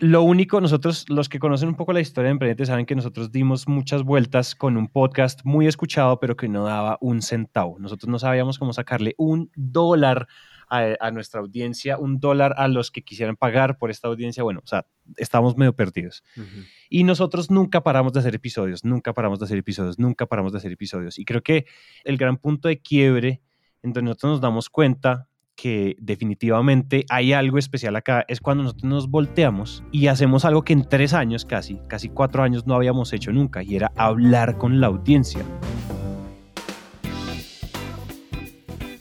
[0.02, 3.30] lo único, nosotros, los que conocen un poco la historia de Emprendete, saben que nosotros
[3.30, 7.78] dimos muchas vueltas con un podcast muy escuchado, pero que no daba un centavo.
[7.78, 10.26] Nosotros no sabíamos cómo sacarle un dólar
[10.68, 14.42] a, a, nuestra audiencia, un dólar a los que quisieran pagar por esta audiencia.
[14.42, 14.86] Bueno, o sea,
[15.18, 16.24] estábamos medio perdidos.
[16.36, 16.66] Uh -huh.
[16.90, 20.58] Y nosotros nunca paramos de hacer episodios, nunca paramos de hacer episodios, nunca paramos de
[20.58, 21.16] hacer episodios.
[21.16, 21.66] Y creo que
[22.02, 23.40] el gran punto de quiebre
[23.84, 28.84] en donde nosotros nos damos cuenta que definitivamente hay algo especial acá es cuando nosotros
[28.84, 33.12] nos volteamos y hacemos algo que en tres años casi, casi cuatro años no habíamos
[33.12, 35.44] hecho nunca y era hablar con la audiencia.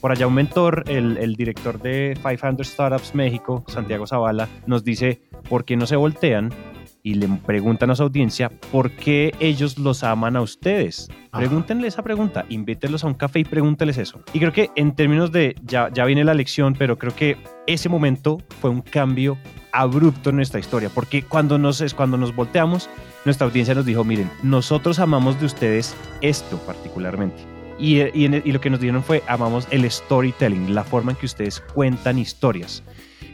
[0.00, 5.64] Por allá un mentor, el, director de 500 Startups México, Santiago Zavala, nos dice, ¿por
[5.64, 6.50] qué no se voltean
[7.02, 11.08] y le preguntan a su audiencia por qué ellos los aman a ustedes.
[11.32, 14.22] Pregúntenle esa pregunta, invítenlos a un café y pregúntenles eso.
[14.32, 17.36] Y creo que en términos de, ya, ya viene la lección, pero creo que
[17.66, 19.36] ese momento fue un cambio
[19.72, 22.88] abrupto en nuestra historia, porque cuando nos, es cuando nos volteamos,
[23.24, 27.42] nuestra audiencia nos dijo, miren, nosotros amamos de ustedes esto particularmente.
[27.78, 31.18] Y, y, el, y lo que nos dijeron fue, amamos el storytelling, la forma en
[31.18, 32.82] que ustedes cuentan historias.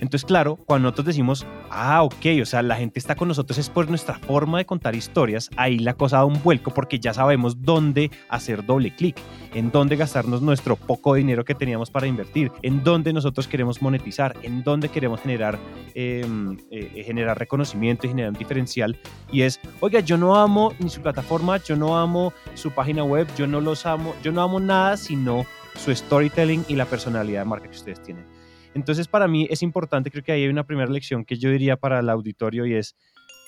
[0.00, 3.68] Entonces, claro, cuando nosotros decimos, ah, ok, o sea, la gente está con nosotros es
[3.68, 7.62] por nuestra forma de contar historias, ahí la cosa da un vuelco porque ya sabemos
[7.62, 9.16] dónde hacer doble clic,
[9.54, 14.37] en dónde gastarnos nuestro poco dinero que teníamos para invertir, en dónde nosotros queremos monetizar,
[14.42, 15.58] en dónde queremos generar,
[15.94, 16.24] eh,
[16.70, 18.98] eh, generar reconocimiento y generar un diferencial.
[19.32, 23.26] Y es, oiga, yo no amo ni su plataforma, yo no amo su página web,
[23.37, 25.44] yo no los amo, yo no amo nada sino
[25.76, 28.38] su storytelling y la personalidad de marca que ustedes tienen.
[28.78, 31.76] Entonces, para mí es importante, creo que ahí hay una primera lección que yo diría
[31.76, 32.96] para el auditorio y es,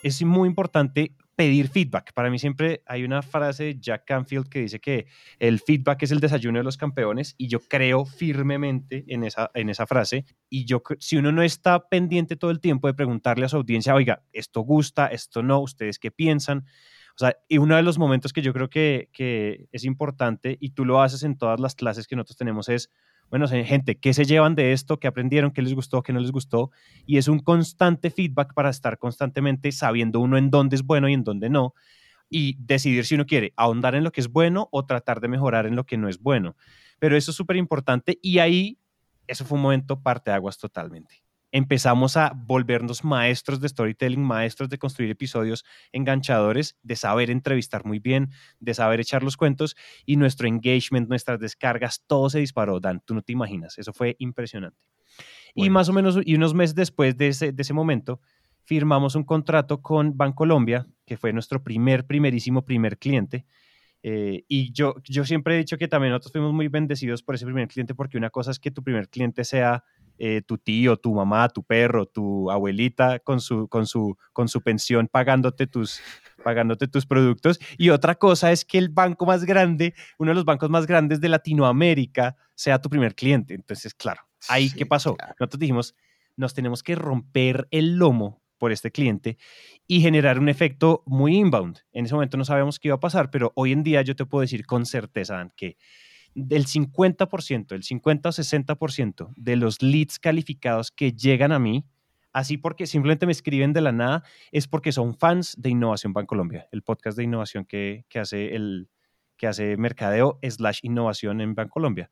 [0.02, 2.12] es muy importante pedir feedback.
[2.12, 5.06] Para mí siempre hay una frase de Jack Canfield que dice que
[5.38, 9.70] el feedback es el desayuno de los campeones y yo creo firmemente en esa, en
[9.70, 10.26] esa frase.
[10.48, 13.94] Y yo, si uno no está pendiente todo el tiempo de preguntarle a su audiencia,
[13.94, 16.66] oiga, esto gusta, esto no, ustedes qué piensan.
[17.14, 20.70] O sea, y uno de los momentos que yo creo que, que es importante y
[20.70, 22.90] tú lo haces en todas las clases que nosotros tenemos es,
[23.30, 24.98] bueno, gente, ¿qué se llevan de esto?
[24.98, 25.52] ¿Qué aprendieron?
[25.52, 26.02] ¿Qué les gustó?
[26.02, 26.70] ¿Qué no les gustó?
[27.06, 31.14] Y es un constante feedback para estar constantemente sabiendo uno en dónde es bueno y
[31.14, 31.74] en dónde no.
[32.28, 35.66] Y decidir si uno quiere ahondar en lo que es bueno o tratar de mejorar
[35.66, 36.56] en lo que no es bueno.
[36.98, 38.78] Pero eso es súper importante y ahí,
[39.26, 44.78] eso fue un momento parte aguas totalmente empezamos a volvernos maestros de storytelling, maestros de
[44.78, 50.48] construir episodios enganchadores, de saber entrevistar muy bien, de saber echar los cuentos y nuestro
[50.48, 54.78] engagement, nuestras descargas, todo se disparó, Dan, tú no te imaginas, eso fue impresionante.
[55.54, 58.20] Y más o menos, y unos meses después de ese, de ese momento,
[58.62, 63.44] firmamos un contrato con Bancolombia, que fue nuestro primer, primerísimo, primer cliente.
[64.02, 67.44] Eh, y yo, yo siempre he dicho que también nosotros fuimos muy bendecidos por ese
[67.44, 69.84] primer cliente, porque una cosa es que tu primer cliente sea
[70.22, 74.60] eh, tu tío, tu mamá, tu perro, tu abuelita con su, con su, con su
[74.60, 76.02] pensión pagándote tus,
[76.44, 77.58] pagándote tus productos.
[77.78, 81.22] Y otra cosa es que el banco más grande, uno de los bancos más grandes
[81.22, 83.54] de Latinoamérica, sea tu primer cliente.
[83.54, 85.16] Entonces, claro, ahí qué pasó.
[85.38, 85.94] Nosotros dijimos,
[86.36, 89.38] nos tenemos que romper el lomo por este cliente
[89.86, 91.78] y generar un efecto muy inbound.
[91.92, 94.26] En ese momento no sabíamos qué iba a pasar, pero hoy en día yo te
[94.26, 95.78] puedo decir con certeza que
[96.34, 101.84] del 50%, el 50 o 60% de los leads calificados que llegan a mí,
[102.32, 106.68] así porque simplemente me escriben de la nada, es porque son fans de Innovación Bancolombia,
[106.72, 108.88] el podcast de innovación que, que hace el
[109.36, 112.10] que hace mercadeo slash innovación en Bancolombia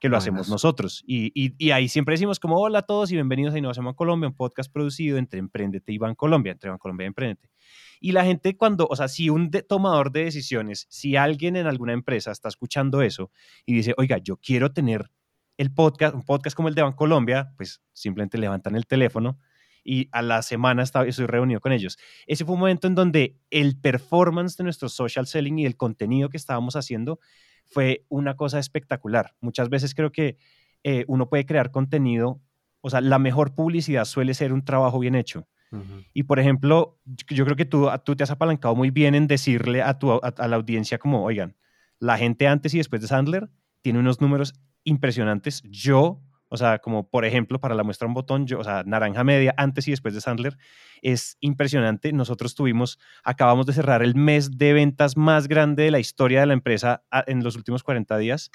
[0.00, 1.04] que lo hacemos nosotros.
[1.06, 4.34] Y, y, ahí siempre decimos como hola a todos y bienvenidos a Innovación Colombia, un
[4.34, 7.50] podcast producido entre Emprendete y Bancolombia, entre Bancolombia y Emprendete.
[8.00, 11.92] Y la gente cuando, o sea, si un tomador de decisiones, si alguien en alguna
[11.92, 13.30] empresa está escuchando eso
[13.66, 15.10] y dice, oiga, yo quiero tener
[15.58, 19.38] el podcast, un podcast como el de Bancolombia, pues simplemente levantan el teléfono
[19.84, 21.98] y a la semana estaba, estoy reunido con ellos.
[22.26, 26.30] Ese fue un momento en donde el performance de nuestro social selling y el contenido
[26.30, 27.20] que estábamos haciendo
[27.70, 29.34] fue una cosa espectacular.
[29.40, 30.36] Muchas veces creo que
[30.82, 32.40] eh, uno puede crear contenido,
[32.80, 35.46] o sea, la mejor publicidad suele ser un trabajo bien hecho.
[36.12, 39.82] Y por ejemplo, yo creo que tú, tú te has apalancado muy bien en decirle
[39.82, 41.54] a, tu, a, la audiencia como, oigan,
[42.00, 43.48] la gente antes y después de Sandler
[43.80, 44.52] tiene unos números
[44.82, 45.62] impresionantes.
[45.62, 46.20] Yo,
[46.52, 49.54] o sea, como por ejemplo, para la muestra un botón, yo, o sea, naranja media
[49.56, 50.58] antes y después de Sandler,
[51.00, 52.12] es impresionante.
[52.12, 56.46] Nosotros tuvimos, acabamos de cerrar el mes de ventas más grande de la historia de
[56.46, 58.50] la empresa en los últimos 40 días.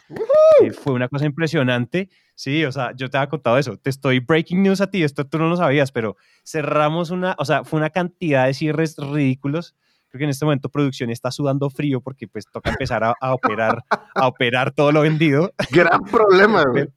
[0.62, 2.10] Eh, fue una cosa impresionante.
[2.36, 3.78] Sí, o sea, yo te había contado eso.
[3.78, 7.46] Te estoy breaking news a ti, esto tú no lo sabías, pero cerramos una, o
[7.46, 9.74] sea, fue una cantidad de cierres ridículos.
[10.10, 13.34] Creo que en este momento producción está sudando frío porque pues toca empezar a, a
[13.34, 15.54] operar, a operar todo lo vendido.
[15.72, 16.88] Gran problema, güey.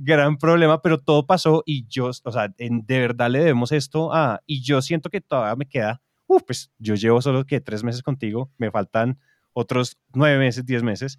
[0.00, 4.40] Gran problema, pero todo pasó y yo, o sea, de verdad le debemos esto a,
[4.46, 8.02] y yo siento que todavía me queda, uf, pues yo llevo solo que tres meses
[8.02, 9.18] contigo, me faltan
[9.52, 11.18] otros nueve meses, diez meses,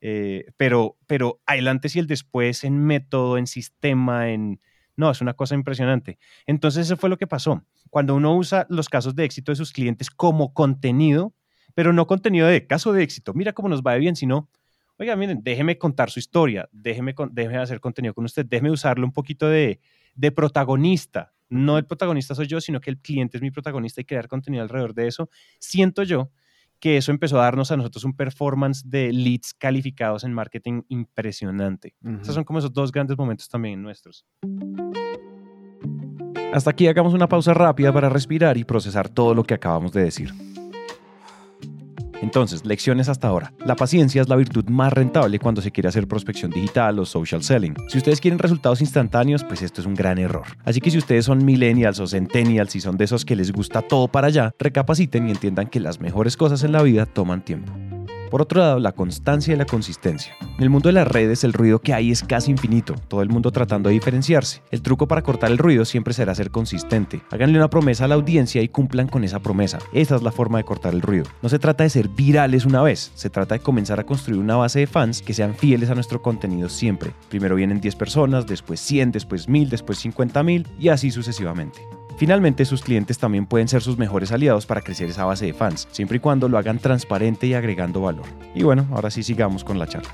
[0.00, 4.60] eh, pero, pero el antes y el después en método, en sistema, en...
[4.96, 6.18] No, es una cosa impresionante.
[6.46, 7.64] Entonces eso fue lo que pasó.
[7.90, 11.34] Cuando uno usa los casos de éxito de sus clientes como contenido,
[11.74, 14.48] pero no contenido de caso de éxito, mira cómo nos va de bien, sino,
[14.98, 19.12] oiga, miren, déjeme contar su historia, déjeme, déjeme hacer contenido con usted, déjeme usarlo un
[19.12, 19.80] poquito de,
[20.14, 21.32] de protagonista.
[21.48, 24.62] No el protagonista soy yo, sino que el cliente es mi protagonista y crear contenido
[24.62, 25.28] alrededor de eso.
[25.58, 26.30] Siento yo
[26.80, 31.94] que eso empezó a darnos a nosotros un performance de leads calificados en marketing impresionante.
[32.20, 34.26] Esos son como esos dos grandes momentos también nuestros.
[36.52, 40.04] Hasta aquí hagamos una pausa rápida para respirar y procesar todo lo que acabamos de
[40.04, 40.32] decir.
[42.22, 43.52] Entonces, lecciones hasta ahora.
[43.64, 47.42] La paciencia es la virtud más rentable cuando se quiere hacer prospección digital o social
[47.42, 47.74] selling.
[47.88, 50.46] Si ustedes quieren resultados instantáneos, pues esto es un gran error.
[50.64, 53.82] Así que si ustedes son millennials o centennials y son de esos que les gusta
[53.82, 57.72] todo para allá, recapaciten y entiendan que las mejores cosas en la vida toman tiempo.
[58.34, 60.34] Por otro lado, la constancia y la consistencia.
[60.40, 63.28] En el mundo de las redes el ruido que hay es casi infinito, todo el
[63.28, 64.60] mundo tratando de diferenciarse.
[64.72, 67.22] El truco para cortar el ruido siempre será ser consistente.
[67.30, 69.78] Háganle una promesa a la audiencia y cumplan con esa promesa.
[69.92, 71.26] Esa es la forma de cortar el ruido.
[71.42, 74.56] No se trata de ser virales una vez, se trata de comenzar a construir una
[74.56, 77.12] base de fans que sean fieles a nuestro contenido siempre.
[77.28, 81.82] Primero vienen 10 personas, después 100, después 1000, después 50 mil y así sucesivamente.
[82.16, 85.88] Finalmente, sus clientes también pueden ser sus mejores aliados para crecer esa base de fans,
[85.90, 88.26] siempre y cuando lo hagan transparente y agregando valor.
[88.54, 90.10] Y bueno, ahora sí sigamos con la charla.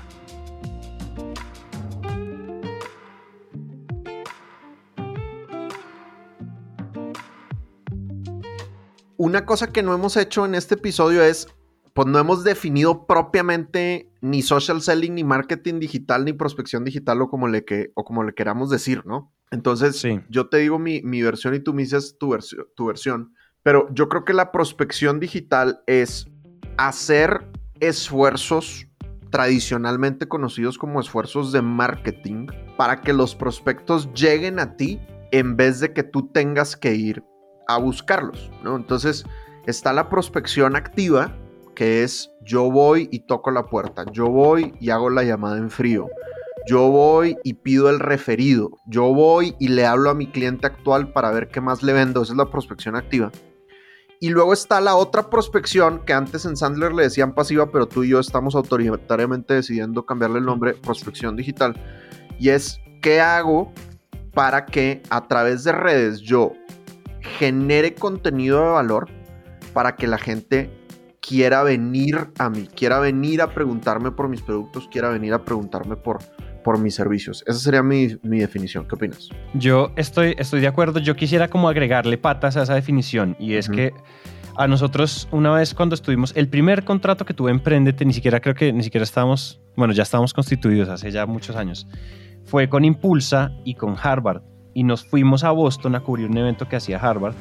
[9.17, 11.47] Una cosa que no hemos hecho en este episodio es,
[11.93, 17.29] pues no hemos definido propiamente ni social selling, ni marketing digital, ni prospección digital o
[17.29, 17.63] como le,
[18.33, 19.31] queramos decir, ¿no?
[19.51, 22.35] Entonces, yo te digo mi, versión y tú me dices tu,
[22.75, 23.33] tu versión.
[23.63, 26.25] Pero yo creo que la prospección digital es
[26.77, 27.45] hacer
[27.79, 28.87] esfuerzos
[29.29, 34.99] tradicionalmente conocidos como esfuerzos de marketing para que los prospectos lleguen a ti
[35.31, 37.23] en vez de que tú tengas que ir
[37.67, 38.75] a buscarlos, ¿no?
[38.75, 39.25] Entonces
[39.65, 41.35] está la prospección activa,
[41.75, 45.69] que es yo voy y toco la puerta, yo voy y hago la llamada en
[45.69, 46.09] frío,
[46.67, 51.11] yo voy y pido el referido, yo voy y le hablo a mi cliente actual
[51.11, 53.31] para ver qué más le vendo, esa es la prospección activa.
[54.19, 58.03] Y luego está la otra prospección que antes en Sandler le decían pasiva, pero tú
[58.03, 61.73] y yo estamos autoritariamente decidiendo cambiarle el nombre, prospección digital.
[62.39, 63.73] Y es, ¿qué hago
[64.33, 66.53] para que a través de redes yo
[67.21, 69.09] genere contenido de valor
[69.73, 70.69] para que la gente
[71.19, 75.95] quiera venir a mí, quiera venir a preguntarme por mis productos, quiera venir a preguntarme
[75.95, 76.19] por,
[76.63, 77.43] por mis servicios.
[77.47, 78.87] Esa sería mi, definición.
[78.87, 79.29] ¿Qué opinas?
[79.53, 80.99] Yo estoy, estoy de acuerdo.
[80.99, 83.93] Yo quisiera como agregarle patas a esa definición y es que
[84.57, 88.39] a nosotros una vez cuando estuvimos, el primer contrato que tuve en Prendete, ni siquiera
[88.39, 91.87] creo que ni siquiera estábamos, bueno, ya estábamos constituidos hace ya muchos años,
[92.45, 94.41] fue con Impulsa y con Harvard
[94.73, 97.35] y nos fuimos a Boston a cubrir un evento que hacía Harvard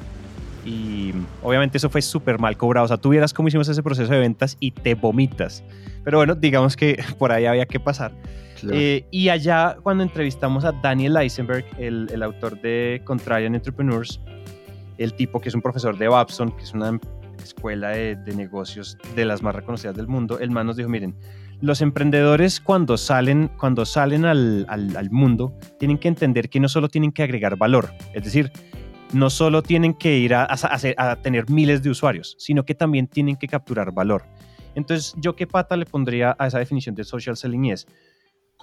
[0.64, 2.84] y obviamente eso fue súper mal cobrado.
[2.84, 5.64] O sea, tú vieras cómo hicimos ese proceso de ventas y te vomitas.
[6.04, 8.12] Pero bueno, digamos que por ahí había que pasar.
[8.72, 14.20] Eh, y allá, cuando entrevistamos a Daniel Eisenberg, el, el, autor de Contrarian Entrepreneurs,
[14.98, 16.98] el tipo que es un profesor de Babson, que es una
[17.42, 21.14] escuela de, de negocios de las más reconocidas del mundo, el man nos dijo, miren,
[21.60, 26.68] los emprendedores cuando salen, cuando salen al, al, al, mundo tienen que entender que no
[26.68, 28.50] solo tienen que agregar valor, es decir,
[29.12, 33.06] no solo tienen que ir a, a, a, tener miles de usuarios, sino que también
[33.08, 34.24] tienen que capturar valor.
[34.74, 37.66] Entonces, ¿yo qué pata le pondría a esa definición de social selling?
[37.66, 37.86] es,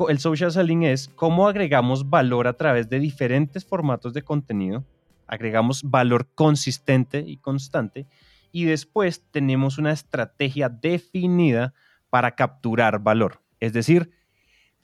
[0.09, 4.85] el social selling es cómo agregamos valor a través de diferentes formatos de contenido,
[5.25, 8.05] agregamos valor consistente y constante,
[8.51, 11.73] y después tenemos una estrategia definida
[12.09, 13.41] para capturar valor.
[13.59, 14.11] Es decir,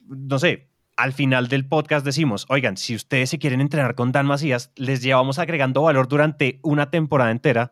[0.06, 4.26] no sé, al final del podcast decimos, oigan, si ustedes se quieren entrenar con Dan
[4.26, 7.72] Macías, les llevamos agregando valor durante una temporada entera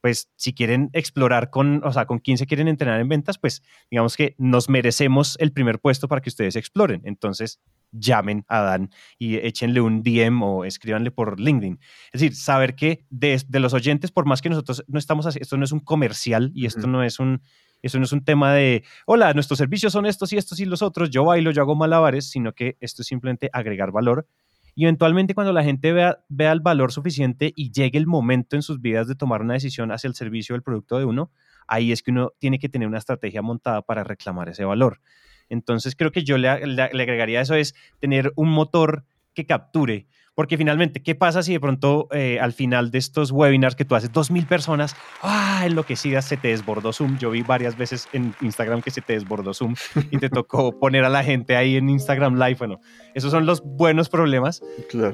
[0.00, 3.62] pues si quieren explorar con, o sea, con quién se quieren entrenar en ventas, pues
[3.90, 7.02] digamos que nos merecemos el primer puesto para que ustedes exploren.
[7.04, 7.60] Entonces,
[7.92, 11.78] llamen a Dan y échenle un DM o escríbanle por LinkedIn.
[12.12, 15.56] Es decir, saber que de, los oyentes, por más que nosotros no estamos haciendo, esto
[15.56, 17.42] no es un comercial y esto no es un,
[17.82, 20.82] eso no es un tema de, hola, nuestros servicios son estos y estos y los
[20.82, 24.26] otros, yo bailo, yo hago malabares, sino que esto es simplemente agregar valor
[24.74, 28.62] y eventualmente cuando la gente vea, vea el valor suficiente y llegue el momento en
[28.62, 31.30] sus vidas de tomar una decisión hacia el servicio o el producto de uno,
[31.66, 35.00] ahí es que uno tiene que tener una estrategia montada para reclamar ese valor.
[35.48, 39.04] Entonces creo que yo le, le, le agregaría eso es tener un motor
[39.34, 40.06] que capture
[40.38, 43.96] porque finalmente, ¿qué pasa si de pronto eh, al final de estos webinars que tú
[43.96, 45.62] haces, 2.000 personas, ¡ah!
[45.66, 47.18] Enloquecidas, se te desbordó Zoom.
[47.18, 49.74] Yo vi varias veces en Instagram que se te desbordó Zoom
[50.12, 52.54] y te tocó poner a la gente ahí en Instagram Live.
[52.56, 52.78] Bueno,
[53.16, 54.62] esos son los buenos problemas.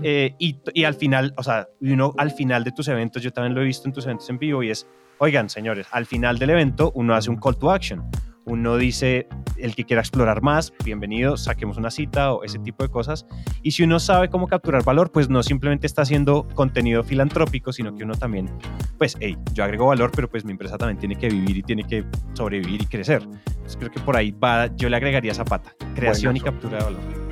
[0.02, 3.54] Eh, y, y, al final, o sea, uno al final de tus eventos, yo también
[3.54, 6.50] lo he visto en tus eventos en vivo y es, oigan, señores, al final del
[6.50, 8.04] evento uno hace un call to action
[8.46, 9.26] uno dice,
[9.56, 13.26] el que quiera explorar más, bienvenido, saquemos una cita o ese tipo de cosas.
[13.62, 17.94] Y si uno sabe cómo capturar valor, pues no simplemente está haciendo contenido filantrópico, sino
[17.94, 18.50] que uno también,
[18.98, 21.84] pues, hey, yo agrego valor, pero pues mi empresa también tiene que vivir y tiene
[21.84, 22.04] que
[22.34, 23.22] sobrevivir y crecer.
[23.22, 26.84] Entonces creo que por ahí va, yo le agregaría esa pata, creación y captura de
[26.84, 27.24] valor.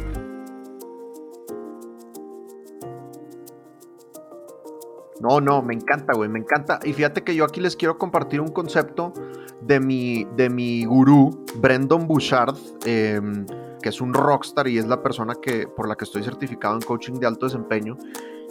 [5.20, 6.80] No, no, me encanta, güey, me encanta.
[6.82, 9.12] Y fíjate que yo aquí les quiero compartir un concepto
[9.66, 13.46] de mi, de mi gurú, Brendan Bouchard, em,
[13.80, 16.80] que es un rockstar y es la persona que, por la que estoy certificado en
[16.82, 17.96] coaching de alto desempeño.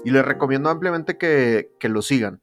[0.04, 2.42] Y les recomiendo ampliamente que, que lo sigan.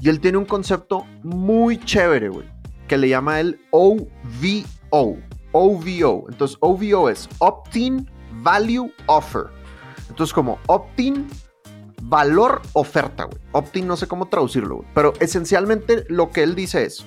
[0.00, 2.48] Y él tiene un concepto muy chévere, güey,
[2.88, 5.18] que le llama el OVO.
[5.52, 6.26] OVO.
[6.28, 8.08] Entonces, OVO es Opt-in
[8.42, 9.46] Value Offer.
[10.08, 11.26] Entonces, como Opt-in
[12.12, 13.38] valor oferta, güey.
[13.52, 14.88] Optin no sé cómo traducirlo, güey.
[14.94, 17.06] Pero esencialmente lo que él dice es,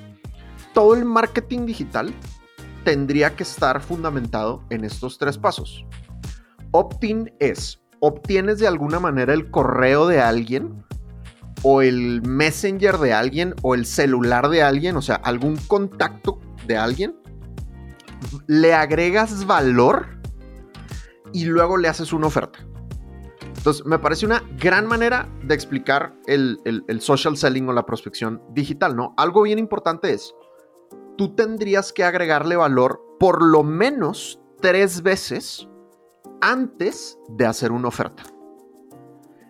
[0.76, 2.14] todo el marketing digital
[2.84, 5.86] tendría que estar fundamentado en estos tres pasos.
[6.72, 10.84] Opt-in es, obtienes de alguna manera el correo de alguien
[11.64, 16.78] o el messenger de alguien o el celular de alguien, o sea, algún contacto de
[16.78, 17.16] alguien,
[18.48, 20.20] le agregas valor
[21.34, 22.60] y luego le haces una oferta.
[23.58, 28.42] Entonces, me parece una gran manera de explicar el, el, social selling o la prospección
[28.54, 29.16] digital, ¿no?
[29.18, 30.36] Algo bien importante es,
[31.18, 35.68] tú tendrías que agregarle valor por lo menos tres veces
[36.42, 38.24] antes de hacer una oferta.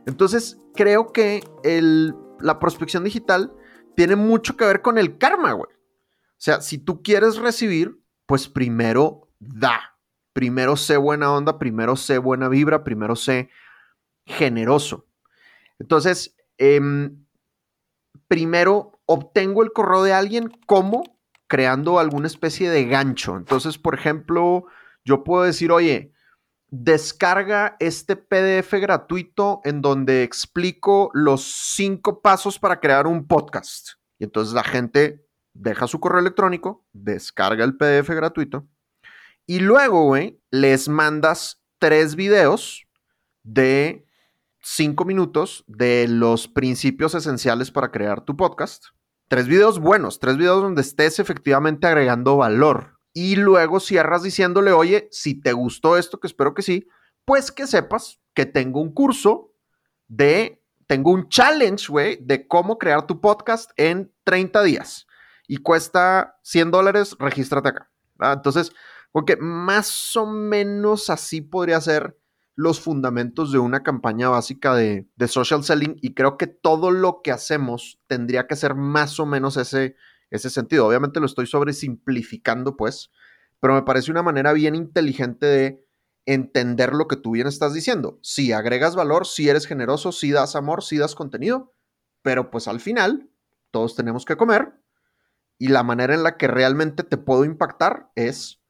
[0.05, 3.53] Entonces, creo que el, la prospección digital
[3.95, 5.71] tiene mucho que ver con el karma, güey.
[5.71, 9.97] O sea, si tú quieres recibir, pues primero da.
[10.33, 13.49] Primero sé buena onda, primero sé buena vibra, primero sé
[14.25, 15.07] generoso.
[15.79, 17.25] Entonces, em,
[18.27, 21.14] primero obtengo el correo de alguien como
[21.47, 23.37] creando alguna especie de gancho.
[23.37, 24.65] Entonces, por ejemplo,
[25.03, 26.13] yo puedo decir, oye,
[26.69, 33.91] descarga este PDF gratuito en donde explico los cinco pasos para crear un podcast.
[34.19, 38.67] Y entonces la gente deja su correo electrónico, descarga el PDF gratuito
[39.47, 42.87] y luego, güey, les mandas tres videos
[43.43, 44.07] de
[44.59, 48.85] cinco minutos de los principios esenciales para crear tu podcast.
[49.27, 55.07] Tres videos buenos, tres videos donde estés efectivamente agregando valor y luego cierras diciéndole, oye,
[55.09, 56.87] si te gustó esto, que espero que sí,
[57.23, 59.53] pues que sepas que tengo un curso
[60.07, 65.07] de, tengo un challenge, güey, de cómo crear tu podcast en 30 días.
[65.47, 67.89] Y cuesta 100 dólares, regístrate acá.
[68.19, 68.73] Entonces,
[69.11, 72.19] porque más o menos así podría ser
[72.55, 77.21] los fundamentos de una campaña básica de, de, social selling y creo que todo lo
[77.21, 79.95] que hacemos tendría que ser más o menos ese,
[80.29, 80.87] ese sentido.
[80.87, 83.11] Obviamente lo estoy sobresimplificando, pues,
[83.59, 85.85] pero me parece una manera bien inteligente de
[86.25, 88.19] entender lo que tú bien estás diciendo.
[88.21, 91.73] Si agregas valor, si eres generoso, si das amor, si das contenido,
[92.21, 93.29] pero pues al final
[93.71, 94.73] todos tenemos que comer
[95.57, 98.61] y la manera en la que realmente te puedo impactar es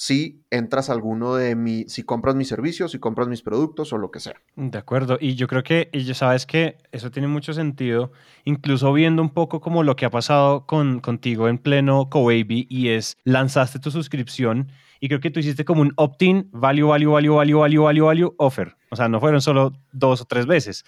[0.00, 3.98] si entras a alguno de mi, si compras mis servicios, si compras mis productos o
[3.98, 4.40] lo que sea.
[4.54, 8.12] De acuerdo, y yo creo que, y sabes que eso tiene mucho sentido,
[8.44, 12.90] incluso viendo un poco como lo que ha pasado con, contigo en pleno CoBaby y
[12.90, 14.70] es, lanzaste tu suscripción
[15.00, 18.34] y creo que tú hiciste como un opt-in, value, value, value, value, value, value, value,
[18.38, 18.76] offer.
[18.90, 20.84] O sea, no fueron solo dos o tres veces.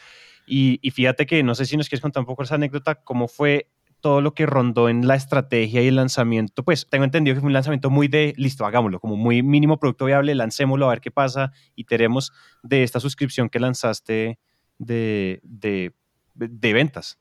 [0.47, 3.27] Y, y fíjate que, no sé si nos quieres contar un poco esa anécdota, cómo
[3.27, 7.41] fue todo lo que rondó en la estrategia y el lanzamiento, pues tengo entendido que
[7.41, 11.01] fue un lanzamiento muy de, listo, hagámoslo, como muy mínimo producto viable, lancémoslo a ver
[11.01, 12.33] qué pasa y tenemos
[12.63, 14.39] de esta suscripción que lanzaste
[14.79, 15.95] de, de,
[16.35, 17.19] de ventas.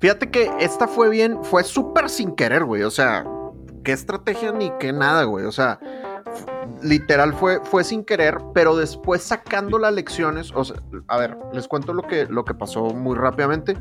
[0.00, 2.82] Fíjate que esta fue bien, fue súper sin querer, güey.
[2.82, 3.24] O sea,
[3.82, 5.44] qué estrategia ni qué nada, güey.
[5.44, 5.80] O sea,
[6.82, 10.76] literal fue, fue sin querer, pero después sacando las lecciones, o sea,
[11.08, 13.76] a ver, les cuento lo que, lo que pasó muy rápidamente.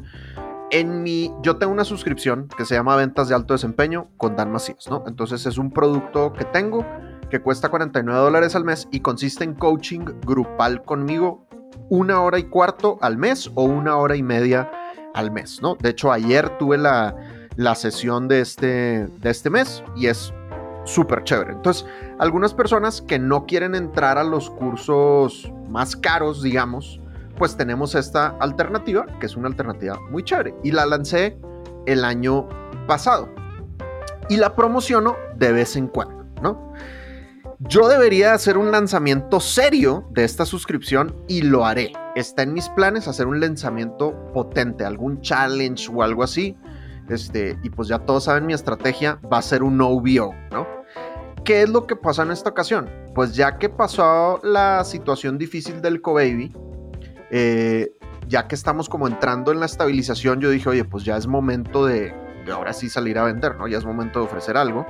[0.69, 4.51] En mi, yo tengo una suscripción que se llama Ventas de Alto Desempeño con Dan
[4.51, 5.03] Macías, ¿no?
[5.07, 6.85] Entonces es un producto que tengo
[7.29, 11.45] que cuesta 49 dólares al mes y consiste en coaching grupal conmigo
[11.89, 14.69] una hora y cuarto al mes o una hora y media
[15.13, 15.75] al mes, ¿no?
[15.75, 17.15] De hecho, ayer tuve la,
[17.55, 20.33] la sesión de este, de este mes y es
[20.87, 21.53] súper chévere.
[21.53, 21.85] Entonces,
[22.19, 26.99] algunas personas que no quieren entrar a los cursos más caros, digamos,
[27.37, 30.55] pues tenemos esta alternativa, que es una alternativa muy chévere.
[30.63, 31.37] Y la lancé
[31.85, 32.47] el año
[32.87, 33.29] pasado.
[34.29, 36.73] Y la promociono de vez en cuando, ¿no?
[37.59, 41.91] Yo debería hacer un lanzamiento serio de esta suscripción y lo haré.
[42.15, 46.55] Está en mis planes hacer un lanzamiento potente, algún challenge o algo así.
[47.09, 50.76] Este, y pues ya todos saben mi estrategia, va a ser un OVO, ¿no?
[51.47, 52.89] ¿Qué es lo que pasa en esta ocasión?
[53.15, 56.53] Pues ya que pasó la situación difícil del CoBaby,
[57.31, 57.93] eh,
[58.27, 61.85] ya que estamos como entrando en la estabilización, yo dije, oye, pues ya es momento
[61.85, 62.13] de,
[62.51, 63.65] ahora sí salir a vender, ¿no?
[63.69, 64.85] Ya es momento de ofrecer algo,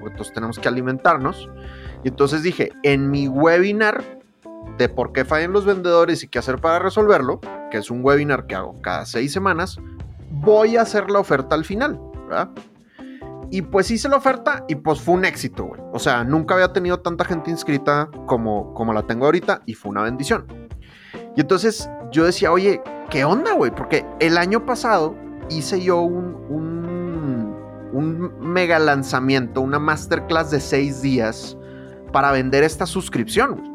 [0.00, 1.48] porque entonces tenemos que alimentarnos.
[2.02, 4.02] Y entonces dije, en mi webinar
[4.78, 7.38] de por qué fallan los vendedores y qué hacer para resolverlo,
[7.70, 9.78] que es un webinar que hago cada seis semanas,
[10.28, 12.50] voy a hacer la oferta al final, ¿verdad?
[13.52, 15.80] Y pues hice la oferta y pues fue un éxito, güey.
[15.92, 19.90] O sea, nunca había tenido tanta gente inscrita como, como la tengo ahorita y fue
[19.90, 20.46] una bendición.
[21.36, 22.80] Y entonces yo decía, oye,
[23.10, 23.72] ¿qué onda, güey?
[23.74, 25.16] Porque el año pasado
[25.48, 26.36] hice yo un,
[27.92, 31.56] un, mega lanzamiento, una masterclass de seis días
[32.12, 33.68] para vender esta suscripción.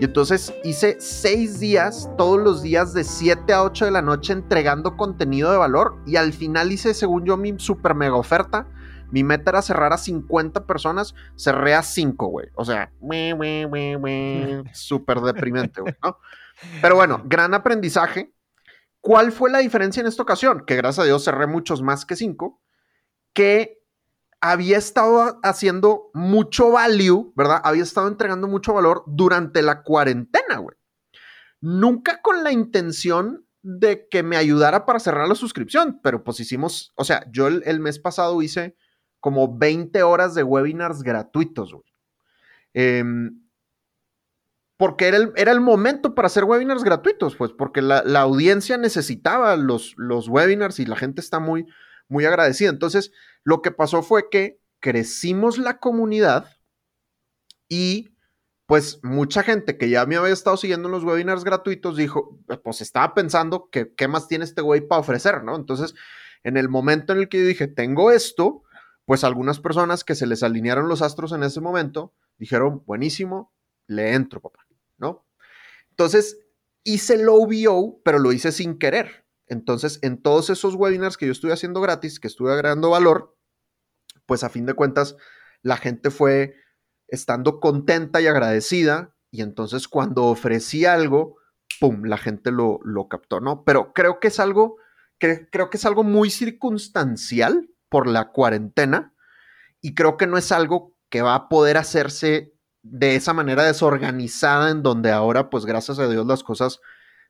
[0.00, 4.32] Y entonces hice seis días, todos los días de 7 a 8 de la noche
[4.32, 5.96] entregando contenido de valor.
[6.06, 8.66] Y al final hice, según yo, mi super mega oferta
[9.12, 12.48] mi meta era cerrar a 50 personas, cerré a 5, güey.
[12.54, 12.92] O sea,
[14.72, 16.18] súper deprimente, güey, ¿no?
[16.80, 18.34] Pero bueno, gran aprendizaje.
[19.00, 20.64] ¿Cuál fue la diferencia en esta ocasión?
[20.66, 22.60] Que gracias a Dios cerré muchos más que 5,
[23.32, 23.82] que
[24.40, 27.60] había estado haciendo mucho value, ¿verdad?
[27.64, 30.76] Había estado entregando mucho valor durante la cuarentena, güey.
[31.60, 36.92] Nunca con la intención de que me ayudara para cerrar la suscripción, pero pues hicimos,
[36.96, 38.76] o sea, yo el, mes pasado hice
[39.22, 41.84] como 20 horas de webinars gratuitos, güey.
[42.74, 43.40] Em,
[44.76, 50.26] porque era el, momento para hacer webinars gratuitos, pues porque la, audiencia necesitaba los, los,
[50.26, 51.66] webinars y la gente está muy,
[52.08, 52.68] muy agradecida.
[52.68, 53.12] Entonces,
[53.44, 56.48] lo que pasó fue que crecimos la comunidad
[57.68, 58.16] y
[58.66, 62.80] pues mucha gente que ya me había estado siguiendo en los webinars gratuitos dijo, pues
[62.80, 65.54] estaba pensando que qué más tiene este güey para ofrecer, ¿no?
[65.54, 65.94] Entonces,
[66.42, 68.64] en el momento en el que yo dije, tengo esto,
[69.04, 73.52] pues algunas personas que se les alinearon los astros en ese momento dijeron, buenísimo,
[73.86, 75.26] le entro, papá, ¿no?
[75.90, 76.38] Entonces,
[76.84, 79.26] hice el OBO, pero lo hice sin querer.
[79.46, 83.36] Entonces, en todos esos webinars que yo estuve haciendo gratis, que estuve agregando valor,
[84.26, 85.16] pues a fin de cuentas,
[85.62, 86.54] la gente fue
[87.08, 91.36] estando contenta y agradecida, y entonces cuando ofrecí algo,
[91.80, 93.64] ¡pum!, la gente lo, lo captó, ¿no?
[93.64, 94.76] Pero creo que es algo,
[95.18, 99.14] creo que es algo muy circunstancial por la cuarentena,
[99.82, 104.70] y creo que no es algo que va a poder hacerse de esa manera desorganizada
[104.70, 106.80] en donde ahora, pues gracias a Dios, las cosas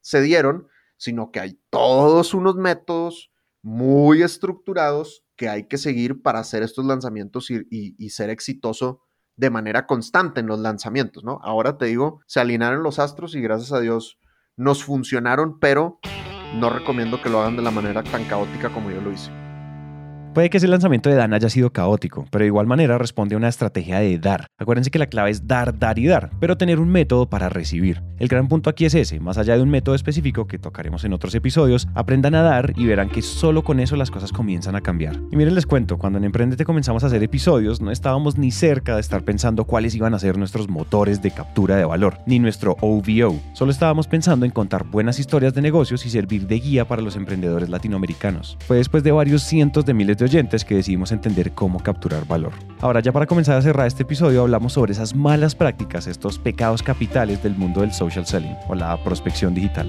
[0.00, 6.38] se dieron, sino que hay todos unos métodos muy estructurados que hay que seguir para
[6.38, 9.02] hacer estos lanzamientos y, y ser exitoso
[9.36, 11.40] de manera constante en los lanzamientos, ¿no?
[11.42, 14.18] Ahora te digo, se alinearon los astros y gracias a Dios
[14.56, 15.98] nos funcionaron, pero
[16.54, 19.30] no recomiendo que lo hagan de la manera tan caótica como yo lo hice.
[20.34, 23.38] Puede que ese lanzamiento de Dan haya sido caótico, pero de igual manera responde a
[23.38, 24.46] una estrategia de dar.
[24.58, 28.02] Acuérdense que la clave es dar, dar y dar, pero tener un método para recibir.
[28.18, 31.12] El gran punto aquí es ese, más allá de un método específico que tocaremos en
[31.12, 34.80] otros episodios, aprendan a dar y verán que solo con eso las cosas comienzan a
[34.80, 35.18] cambiar.
[35.30, 38.94] Y miren les cuento, cuando en Emprendete comenzamos a hacer episodios, no estábamos ni cerca
[38.94, 42.76] de estar pensando cuáles iban a ser nuestros motores de captura de valor, ni nuestro
[42.80, 43.40] OVO.
[43.54, 47.16] Solo estábamos pensando en contar buenas historias de negocios y servir de guía para los
[47.16, 48.56] emprendedores latinoamericanos.
[48.66, 52.52] Fue después de varios cientos de miles de oyentes que decidimos entender cómo capturar valor.
[52.80, 56.82] Ahora ya para comenzar a cerrar este episodio hablamos sobre esas malas prácticas, estos pecados
[56.82, 59.88] capitales del mundo del social selling o la prospección digital.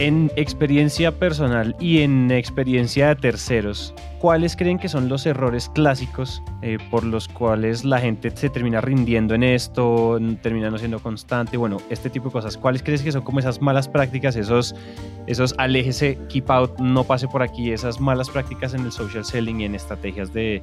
[0.00, 6.42] En experiencia personal y en experiencia de terceros, ¿cuáles creen que son los errores clásicos
[6.62, 11.58] eh, por los cuales la gente se termina rindiendo en esto, termina no siendo constante?
[11.58, 12.56] Bueno, este tipo de cosas.
[12.56, 14.74] ¿Cuáles crees que son como esas malas prácticas, esos,
[15.26, 19.60] esos aléjese, keep out, no pase por aquí, esas malas prácticas en el social selling
[19.60, 20.62] y en estrategias de,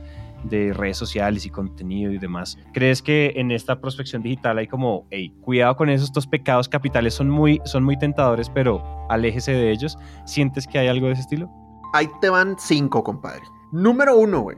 [0.50, 2.58] de redes sociales y contenido y demás.
[2.74, 7.14] ¿Crees que en esta prospección digital hay como, hey, cuidado con eso, estos pecados capitales
[7.14, 9.98] son muy, son muy tentadores, pero aléjese de ellos?
[10.26, 11.50] ¿Sientes que hay algo de ese estilo?
[11.94, 13.44] Ahí te van cinco, compadre.
[13.72, 14.58] Número uno, güey.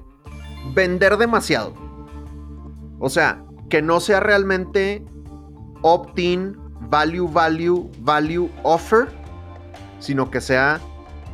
[0.73, 1.73] Vender demasiado.
[2.99, 5.05] O sea, que no sea realmente
[5.81, 6.57] opt-in,
[6.89, 9.07] value, value, value, offer,
[9.99, 10.79] sino que sea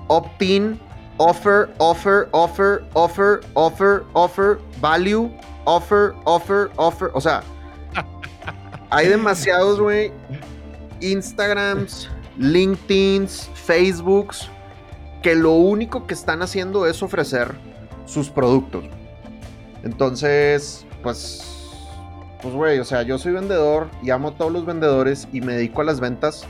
[0.07, 0.79] opt-in,
[1.17, 5.29] offer, offer, offer, offer, offer, offer, value,
[5.65, 7.11] offer, offer, offer.
[7.13, 7.43] O sea,
[8.89, 10.11] hay demasiados, güey.
[11.01, 14.49] Instagrams, LinkedIn's, Facebooks,
[15.21, 17.53] que lo único que están haciendo es ofrecer
[18.05, 18.85] sus productos.
[19.83, 21.43] Entonces, pues,
[22.41, 25.53] pues, güey, o sea, yo soy vendedor y amo a todos los vendedores y me
[25.53, 26.45] dedico a las ventas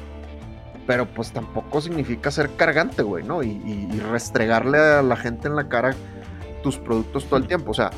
[0.88, 3.44] pero pues tampoco significa ser cargante, güey, ¿no?
[3.44, 5.96] Y, restregarle a la gente en la cara
[6.64, 7.72] tus productos todo el tiempo.
[7.72, 7.92] O sea,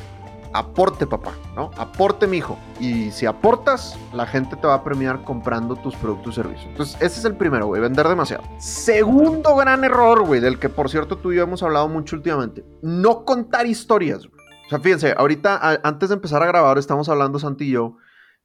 [0.54, 1.72] aporte, papá, ¿no?
[1.78, 2.58] Aporte, mijo.
[2.80, 6.68] Y si aportas, la gente te va a premiar comprando tus productos y servicios.
[6.70, 8.44] Entonces, ese es el primero, güey, vender demasiado.
[8.58, 12.66] Segundo gran error, güey, del que por cierto tú y yo hemos hablado mucho últimamente.
[12.82, 14.38] No contar historias, güey.
[14.66, 17.98] O sea, fíjense, ahorita, antes de empezar a grabar, estamos hablando, Santi y yo,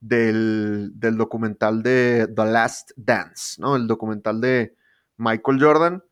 [0.02, 3.76] del, documental de The Last Dance, ¿no?
[3.76, 4.74] El documental de
[5.16, 6.04] Michael Jordan.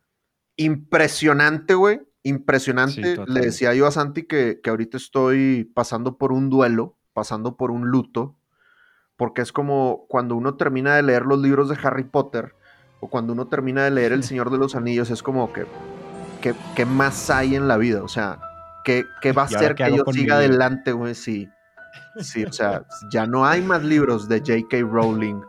[0.55, 2.01] Impresionante, güey.
[2.23, 3.17] Impresionante.
[3.27, 7.71] Le decía yo a Santi que, que ahorita estoy pasando por un duelo, pasando por
[7.71, 8.37] un luto,
[9.17, 12.55] porque es como cuando uno termina de leer los libros de Harry Potter
[13.01, 15.65] o cuando uno termina de leer El Señor de los Anillos, es como que,
[16.75, 18.03] ¿qué más hay en la vida?
[18.03, 18.39] O sea,
[18.85, 21.15] ¿qué, va a hacer que yo siga adelante, güey?
[21.15, 21.49] Si,
[22.19, 24.79] Sí, o sea, ya no hay más libros de J.K.
[24.81, 25.41] Rowling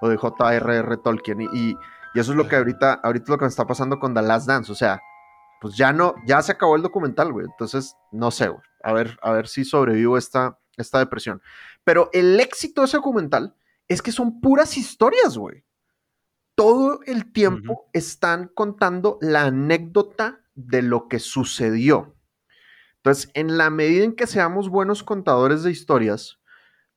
[0.00, 0.96] o de J.R.R.
[0.98, 1.42] Tolkien.
[1.52, 1.76] Y,
[2.14, 4.70] eso es lo que ahorita, ahorita lo que me está pasando con The Last Dance.
[4.70, 5.00] O sea,
[5.60, 7.46] pues ya no, ya se acabó el documental, güey.
[7.46, 8.62] Entonces, no sé, güey.
[8.84, 11.42] A ver, a ver si sobrevivo esta, esta depresión.
[11.82, 13.56] Pero el éxito de ese documental
[13.88, 15.64] es que son puras historias, güey.
[16.54, 22.14] Todo el tiempo están contando la anécdota de lo que sucedió.
[23.04, 26.38] Entonces, en la medida en que seamos buenos contadores de historias,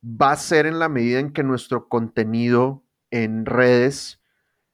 [0.01, 4.21] va a ser en la medida en que nuestro contenido en redes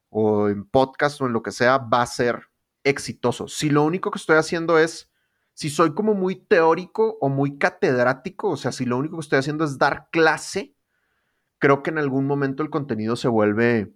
[0.10, 2.50] o en podcast o en lo que sea va a ser
[2.84, 3.48] exitoso.
[3.48, 5.10] Si lo único que estoy haciendo es,
[5.56, 9.40] si soy como muy teórico o muy catedrático, o sea, si lo único que estoy
[9.40, 10.76] haciendo es dar clase,
[11.58, 13.92] creo que en algún momento el contenido se vuelve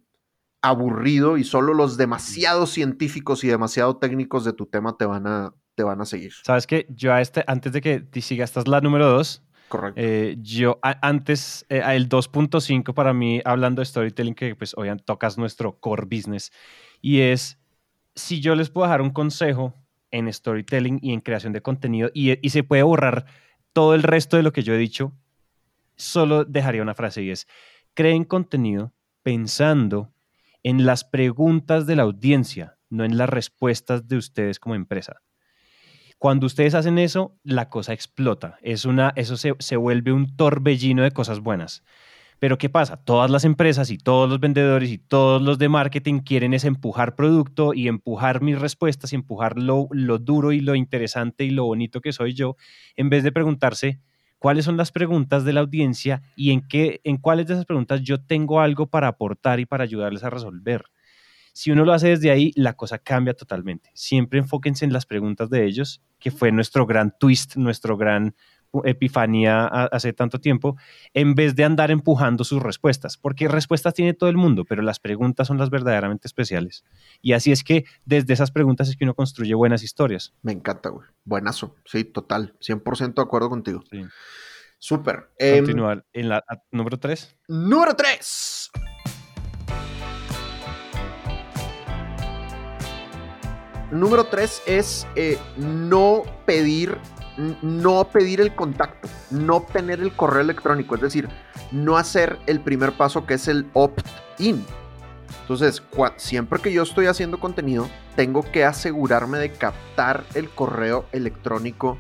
[0.64, 5.54] aburrido y solo los demasiado científicos y demasiado técnicos de tu tema te van a,
[5.78, 6.34] te van a seguir.
[6.44, 9.44] Sabes que yo a este, antes de que te siga, esta es la número dos.
[9.70, 10.02] Correcto.
[10.02, 15.38] Eh, yo antes, eh, el 2.5 para mí, hablando de storytelling, que pues obviamente tocas
[15.38, 16.52] nuestro core business,
[17.00, 17.60] y es,
[18.16, 19.76] si yo les puedo dejar un consejo
[20.10, 23.28] en storytelling y en creación de contenido, y, y se puede borrar
[23.72, 25.14] todo el resto de lo que yo he dicho,
[25.96, 27.48] solo dejaría una frase y es,
[27.94, 30.12] creen contenido pensando
[30.64, 35.22] en las preguntas de la audiencia, no en las respuestas de ustedes como empresa.
[36.18, 38.58] Cuando ustedes hacen eso, la cosa explota.
[38.62, 41.84] Es una, eso se, se vuelve un torbellino de cosas buenas.
[42.40, 42.98] Pero ¿qué pasa?
[42.98, 47.16] Todas las empresas y todos los vendedores y todos los de marketing quieren es empujar
[47.16, 51.66] producto y empujar mis respuestas y empujar lo, lo, duro y lo interesante y lo
[51.66, 52.56] bonito que soy yo,
[52.96, 54.00] en vez de preguntarse
[54.38, 58.02] cuáles son las preguntas de la audiencia y en, qué, en cuáles de esas preguntas
[58.02, 60.84] yo tengo algo para aportar y para ayudarles a resolver.
[61.58, 63.90] Si uno lo hace desde ahí, la cosa cambia totalmente.
[63.96, 68.36] Siempre enfóquense en las preguntas de ellos, que fue nuestro gran twist, nuestro gran
[68.84, 70.78] epifanía hace tanto tiempo,
[71.16, 75.00] en vez de andar empujando sus respuestas, porque respuestas tiene todo el mundo, pero las
[75.00, 76.86] preguntas son las verdaderamente especiales.
[77.24, 80.36] Y así es que desde esas preguntas es que uno construye buenas historias.
[80.44, 81.08] Me encanta, güey.
[81.24, 81.76] Buenazo.
[81.86, 82.56] Sí, total.
[82.60, 83.84] 100% de acuerdo contigo.
[83.90, 84.04] Sí.
[84.78, 85.32] Súper.
[85.40, 86.06] Continuar.
[86.14, 87.36] Eh, en la número 3.
[87.48, 88.57] Número 3.
[93.92, 96.98] Número 3 es eh, no pedir
[97.62, 101.30] no pedir el contacto, no obtener el correo electrónico, es decir,
[101.72, 104.66] no hacer el primer paso que es el opt-in.
[105.42, 105.84] Entonces,
[106.18, 111.98] siempre que yo estoy haciendo contenido, tengo que asegurarme de captar el correo electrónico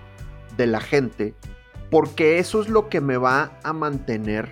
[0.57, 1.35] de la gente,
[1.91, 4.51] porque eso es lo que me va a mantener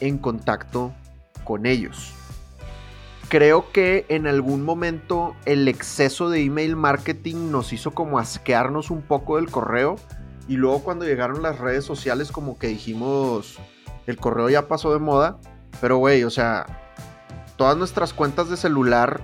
[0.00, 0.94] en contacto
[1.44, 2.14] con ellos.
[3.30, 9.02] Creo que en algún momento el exceso de email marketing nos hizo como asquearnos un
[9.02, 9.94] poco del correo.
[10.48, 13.60] Y luego cuando llegaron las redes sociales como que dijimos,
[14.08, 15.38] el correo ya pasó de moda,
[15.80, 16.66] pero güey, o sea,
[17.54, 19.20] todas nuestras cuentas de celular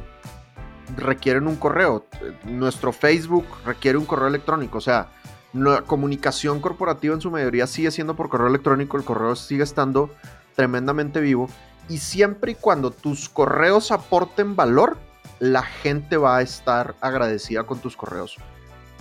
[0.97, 2.07] requieren un correo.
[2.45, 5.09] Nuestro Facebook requiere un correo electrónico, o sea,
[5.53, 10.11] la comunicación corporativa en su mayoría sigue siendo por correo electrónico, el correo sigue estando
[10.55, 11.49] tremendamente vivo
[11.89, 14.97] y siempre y cuando tus correos aporten valor,
[15.39, 18.37] la gente va a estar agradecida con tus correos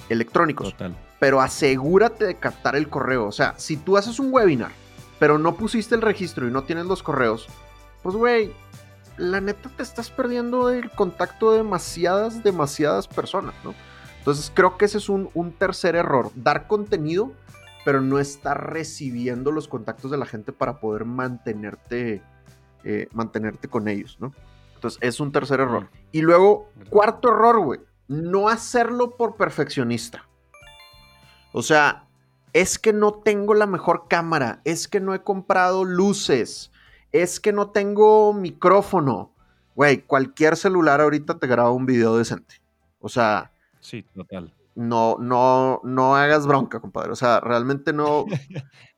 [0.09, 0.71] electrónicos.
[0.71, 3.25] Total pero asegúrate de captar el correo.
[3.25, 4.71] O sea, si tú haces un webinar,
[5.19, 7.47] pero no pusiste el registro y no tienes los correos,
[8.03, 8.53] pues güey,
[9.17, 13.73] la neta te estás perdiendo el contacto de demasiadas, demasiadas personas, ¿no?
[14.19, 17.31] Entonces creo que ese es un, tercer error, dar contenido,
[17.85, 22.23] pero no estar recibiendo los contactos de la gente para poder mantenerte,
[22.87, 24.31] eh, mantenerte con ellos, ¿no?
[24.75, 25.89] Entonces es un tercer error.
[26.11, 30.27] Y luego, cuarto error, güey, no hacerlo por perfeccionista.
[31.51, 32.05] O sea,
[32.53, 36.71] es que no tengo la mejor cámara, es que no he comprado luces,
[37.11, 39.33] es que no tengo micrófono.
[39.73, 42.61] Güey, cualquier celular ahorita te graba un video decente.
[42.99, 43.51] O sea.
[43.79, 44.53] Sí, total.
[44.75, 47.11] No, no, no hagas bronca, compadre.
[47.11, 48.25] O sea, realmente no.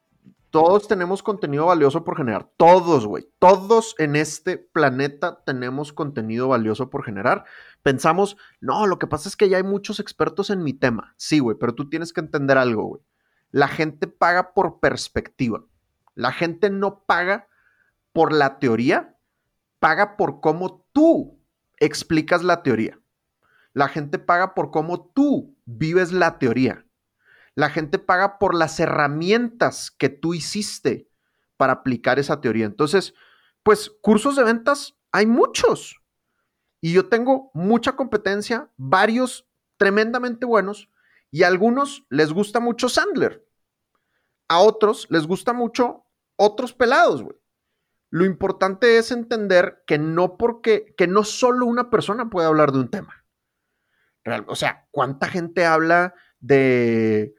[0.49, 2.49] todos tenemos contenido valioso por generar.
[2.57, 3.29] Todos, güey.
[3.39, 7.45] Todos en este planeta tenemos contenido valioso por generar
[7.87, 11.13] pensamos, no, lo que pasa es que ya hay muchos expertos en mi tema.
[11.15, 13.01] Sí, güey, pero tú tienes que entender algo, güey.
[13.49, 15.63] La gente paga por perspectiva.
[16.13, 17.47] La gente no paga
[18.11, 19.15] por la teoría,
[19.79, 21.39] paga por cómo tú
[21.77, 22.99] explicas la teoría.
[23.71, 26.85] La gente paga por cómo tú vives la teoría.
[27.57, 31.09] La gente paga por las herramientas que tú hiciste
[31.57, 32.67] para aplicar esa teoría.
[32.67, 33.15] Entonces,
[33.63, 35.99] pues cursos de ventas hay muchos.
[36.81, 40.91] Y yo tengo mucha competencia, varios tremendamente buenos,
[41.31, 43.43] y a algunos les gusta mucho Sandler.
[44.47, 46.05] A otros les gusta mucho
[46.35, 47.37] otros pelados, güey.
[48.11, 52.81] Lo importante es entender que no porque, que no solo una persona puede hablar de
[52.81, 53.25] un tema.
[54.45, 57.33] o sea, ¿cuánta gente habla de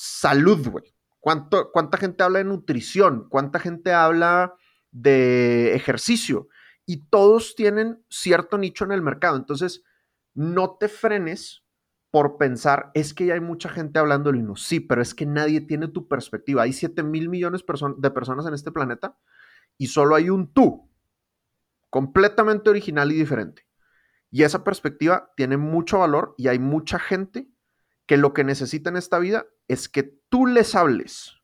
[0.00, 0.94] salud, güey?
[1.20, 3.28] ¿Cuánta gente habla de nutrición?
[3.28, 4.54] ¿Cuánta gente habla
[4.90, 6.48] de ejercicio?
[6.88, 9.36] y todos tienen cierto nicho en el mercado.
[9.36, 9.84] Entonces,
[10.32, 11.62] no te frenes
[12.10, 14.62] por pensar, es que ya hay mucha gente hablando de Linux.
[14.62, 16.62] Sí, pero es que nadie tiene tu perspectiva.
[16.62, 17.62] Hay 7 mil millones
[17.98, 19.18] de personas en este planeta
[19.76, 20.90] y solo hay un tú,
[21.90, 23.66] completamente original y diferente.
[24.30, 27.50] Y esa perspectiva tiene mucho valor y hay mucha gente
[28.08, 31.36] que lo que necesita en esta vida es que tú les hables.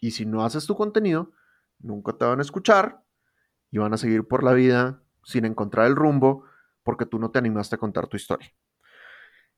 [0.00, 1.32] Y si no haces tu contenido,
[1.78, 3.04] nunca te van a escuchar
[3.70, 6.44] y van a seguir por la vida sin encontrar el rumbo
[6.82, 8.50] porque tú no te animaste a contar tu historia.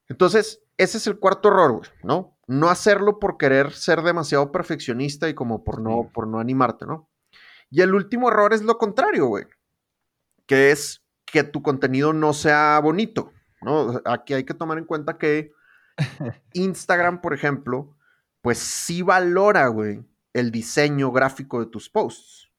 [0.08, 2.36] Entonces, ese es el cuarto error, ¿no?
[2.48, 7.08] No hacerlo por querer ser demasiado perfeccionista y como por no, por no animarte, ¿no?
[7.70, 9.44] Y el último error es lo contrario, güey,
[10.46, 13.32] que es que tu contenido no sea bonito,
[13.62, 14.00] ¿no?
[14.04, 15.52] Aquí hay que tomar en cuenta que
[16.52, 17.96] Instagram, por ejemplo,
[18.42, 22.50] pues sí valora, güey, el diseño gráfico de tus posts.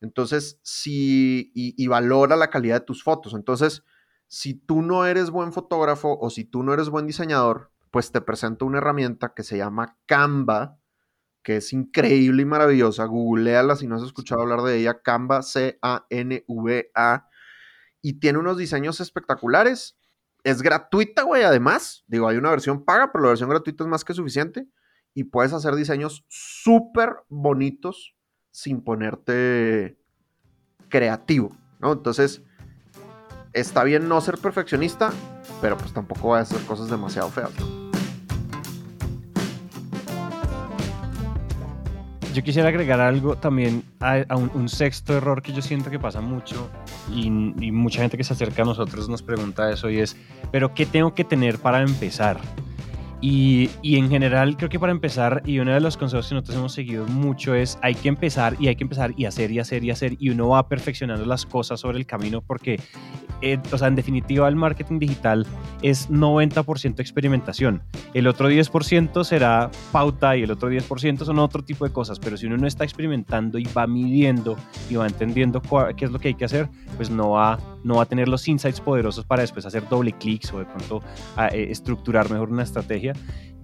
[0.00, 3.34] Entonces, sí, y, valora la calidad de tus fotos.
[3.34, 3.84] Entonces,
[4.26, 8.20] si tú no eres buen fotógrafo o si tú no eres buen diseñador, pues te
[8.20, 10.80] presento una herramienta que se llama Canva,
[11.44, 13.04] que es increíble y maravillosa.
[13.04, 15.02] Googleala si no has escuchado hablar de ella.
[15.02, 17.28] Canva, C-A-N-V-A.
[18.00, 19.96] Y tiene unos diseños espectaculares.
[20.44, 22.04] Es gratuita, güey, además.
[22.06, 24.66] Digo, hay una versión paga, pero la versión gratuita es más que suficiente.
[25.14, 28.16] Y puedes hacer diseños súper bonitos
[28.50, 29.98] sin ponerte
[30.88, 31.92] creativo, ¿no?
[31.92, 32.42] Entonces,
[33.52, 35.12] está bien no ser perfeccionista,
[35.60, 37.50] pero pues tampoco va a hacer cosas demasiado feas,
[42.32, 46.70] Yo quisiera agregar algo también a, un, sexto error que yo siento que pasa mucho
[47.14, 50.16] y, y, mucha gente que se acerca a nosotros nos pregunta eso y es,
[50.50, 52.40] pero ¿qué tengo que tener para empezar?
[53.24, 56.72] Y, en general, creo que para empezar, y uno de los consejos que nosotros hemos
[56.72, 59.92] seguido mucho es hay que empezar y hay que empezar y hacer y hacer y
[59.92, 62.80] hacer y uno va perfeccionando las cosas sobre el camino porque,
[63.40, 65.46] eh, o sea, en definitiva el marketing digital
[65.82, 67.84] es 90% experimentación.
[68.12, 72.36] El otro 10% será pauta y el otro 10% son otro tipo de cosas, pero
[72.36, 74.56] si uno no está experimentando y va midiendo
[74.90, 75.62] y va entendiendo
[75.96, 78.46] qué es lo que hay que hacer, pues no va, no va a tener los
[78.48, 81.02] insights poderosos para después hacer doble clics o de pronto
[81.36, 83.14] a, eh, estructurar mejor una estrategia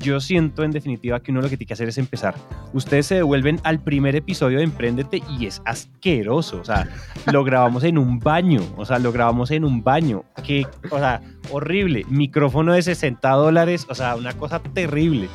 [0.01, 2.35] yo siento en definitiva que uno lo que tiene que hacer es empezar.
[2.73, 6.61] Ustedes se devuelven al primer episodio de Emprendete y es asqueroso.
[6.61, 6.89] O sea,
[7.33, 8.61] lo grabamos en un baño.
[8.77, 10.25] O sea, lo grabamos en un baño.
[10.45, 12.05] Que, o sea, horrible.
[12.09, 13.87] Micrófono de 60 dólares.
[13.89, 15.29] O sea, una cosa terrible.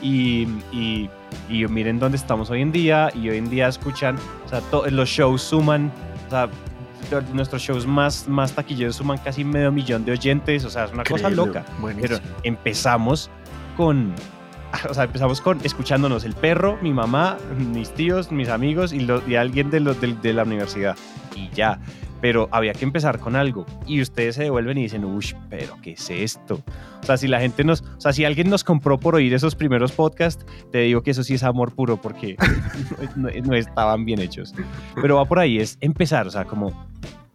[0.00, 1.10] Y, y,
[1.48, 3.10] y, miren dónde estamos hoy en día.
[3.14, 5.90] Y hoy en día escuchan, o sea, los shows suman,
[6.28, 6.48] o sea,
[7.32, 10.64] nuestros shows más, más taquilleros suman casi medio millón de oyentes.
[10.64, 11.64] O sea, es una cosa loca.
[12.00, 13.30] Pero empezamos
[13.76, 14.14] con,
[14.88, 17.38] o sea, empezamos con escuchándonos el perro, mi mamá,
[17.72, 20.96] mis tíos, mis amigos y, y alguien de, los, de, la universidad.
[21.34, 21.78] Y ya.
[22.20, 23.66] Pero había que empezar con algo.
[23.86, 26.62] Y ustedes se devuelven y dicen, uy, pero ¿qué es esto?
[27.02, 29.54] O sea, si la gente nos, o sea, si alguien nos compró por oír esos
[29.54, 32.36] primeros podcasts, te digo que eso sí es amor puro porque
[33.16, 34.54] no, no estaban bien hechos.
[34.94, 36.86] Pero va por ahí, es empezar, o sea, como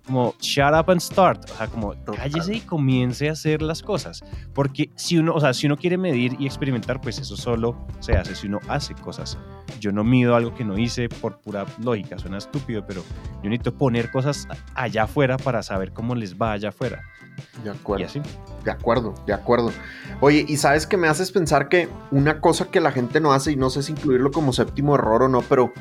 [0.10, 4.24] como shut up and start, o sea, como cállese y comience a hacer las cosas,
[4.56, 8.14] porque si uno, o sea, si uno quiere medir y experimentar, pues eso solo se
[8.14, 9.38] hace si uno hace cosas.
[9.80, 13.04] Yo no mido algo que no hice por pura lógica, suena estúpido, pero
[13.44, 17.04] yo necesito poner cosas allá afuera para saber cómo les va allá afuera.
[17.64, 18.08] De acuerdo.
[18.64, 19.72] De acuerdo, de acuerdo.
[20.22, 23.52] Oye, y sabes que me haces pensar que una cosa que la gente no hace,
[23.52, 25.72] y no sé si incluirlo como séptimo error o no, pero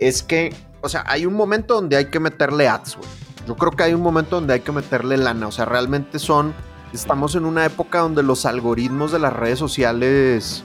[0.00, 0.52] es que,
[0.82, 3.94] o sea, hay un momento donde hay que meterle ads, güey yo creo que hay
[3.94, 6.54] un momento donde hay que meterle lana, o sea, realmente son,
[6.92, 10.64] estamos en una época donde los algoritmos de las redes sociales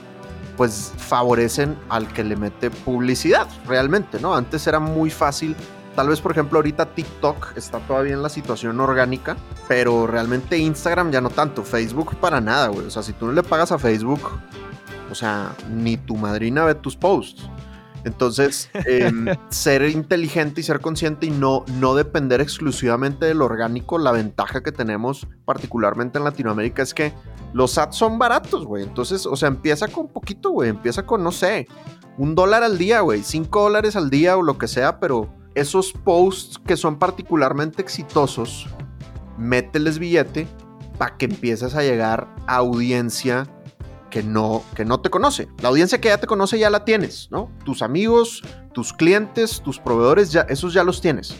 [0.56, 4.34] pues favorecen al que le mete publicidad, realmente, ¿no?
[4.34, 5.56] Antes era muy fácil,
[5.96, 11.10] tal vez por ejemplo ahorita TikTok está todavía en la situación orgánica, pero realmente Instagram
[11.10, 13.78] ya no tanto, Facebook para nada, güey, o sea, si tú no le pagas a
[13.78, 14.30] Facebook,
[15.10, 17.48] o sea, ni tu madrina ve tus posts.
[18.04, 24.12] Entonces, em, ser inteligente y ser consciente y no, no depender exclusivamente del orgánico, la
[24.12, 27.12] ventaja que tenemos particularmente en Latinoamérica es que
[27.52, 28.82] los ads son baratos, güey.
[28.82, 30.70] Entonces, o sea, empieza con poquito, güey.
[30.70, 31.68] Empieza con, no sé,
[32.18, 33.22] un dólar al día, güey.
[33.22, 38.66] Cinco dólares al día o lo que sea, pero esos posts que son particularmente exitosos,
[39.38, 40.48] mételes billete
[40.98, 43.46] para que empieces a llegar a audiencia
[44.14, 45.48] que no, que no te conoce.
[45.60, 47.50] La audiencia que ya te conoce ya la tienes, ¿no?
[47.64, 48.42] Tus amigos,
[48.72, 51.34] tus clientes, tus proveedores, ya, esos ya los tienes.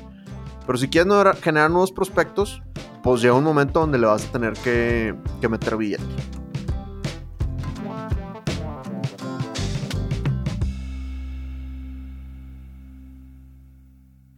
[0.66, 2.60] Pero si quieres generar nuevos prospectos,
[3.04, 6.02] pues llega un momento donde le vas a tener que, que meter billete.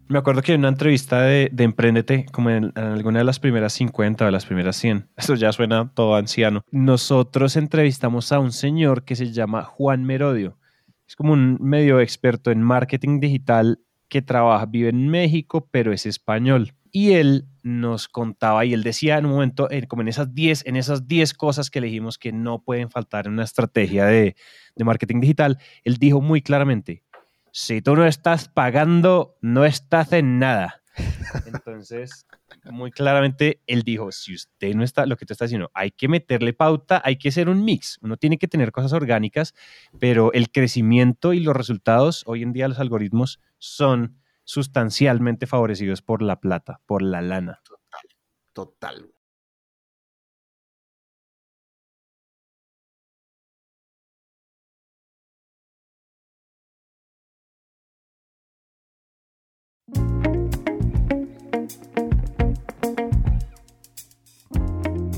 [0.09, 3.40] Me acuerdo que en una entrevista de, de Emprendete, como en, en, alguna de las
[3.40, 8.52] primeras 50 o las primeras 100, eso ya suena todo anciano, nosotros entrevistamos a un
[8.52, 10.59] señor que se llama Juan Merodio.
[11.09, 16.07] Es como un medio experto en marketing digital que trabaja, vive en México, pero es
[16.07, 16.74] español.
[16.92, 20.76] Y él nos contaba y él decía en un momento, como en esas 10 en
[20.76, 24.36] esas 10 cosas que elegimos que no pueden faltar en una estrategia de,
[24.76, 27.02] de marketing digital, él dijo muy claramente,
[27.57, 30.82] si tú no estás pagando, no estás en nada.
[31.46, 32.26] Entonces,
[32.64, 36.07] muy claramente, él dijo, si usted no está, lo que tú estás diciendo, hay que
[36.07, 37.98] meterle pauta, hay que hacer un mix.
[38.02, 39.54] Uno tiene que tener cosas orgánicas,
[39.98, 46.20] pero el crecimiento y los resultados, hoy en día los algoritmos son sustancialmente favorecidos por
[46.20, 47.62] la plata, por la lana.
[47.64, 48.07] Total,
[48.52, 49.16] total.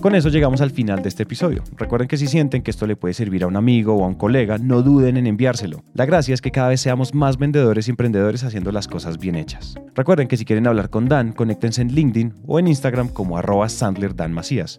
[0.00, 1.64] Con eso llegamos al final de este episodio.
[1.76, 4.14] Recuerden que si sienten que esto le puede servir a un amigo o a un
[4.14, 5.82] colega, no duden en enviárselo.
[5.92, 9.34] La gracia es que cada vez seamos más vendedores y emprendedores haciendo las cosas bien
[9.34, 9.74] hechas.
[9.96, 13.68] Recuerden que si quieren hablar con Dan, conéctense en LinkedIn o en Instagram como arroba
[13.68, 14.14] Sandler.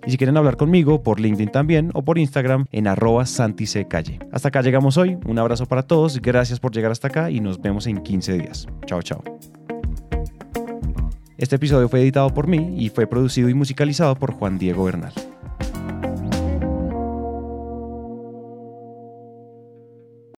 [0.06, 3.24] Y si quieren hablar conmigo, por LinkedIn también o por Instagram en arroba.
[3.24, 5.18] Hasta acá llegamos hoy.
[5.26, 6.22] Un abrazo para todos.
[6.22, 8.68] Gracias por llegar hasta acá y nos vemos en 15 días.
[8.86, 9.22] Chao, chao.
[11.40, 15.14] Este episodio fue editado por mí y fue producido y musicalizado por Juan Diego Bernal.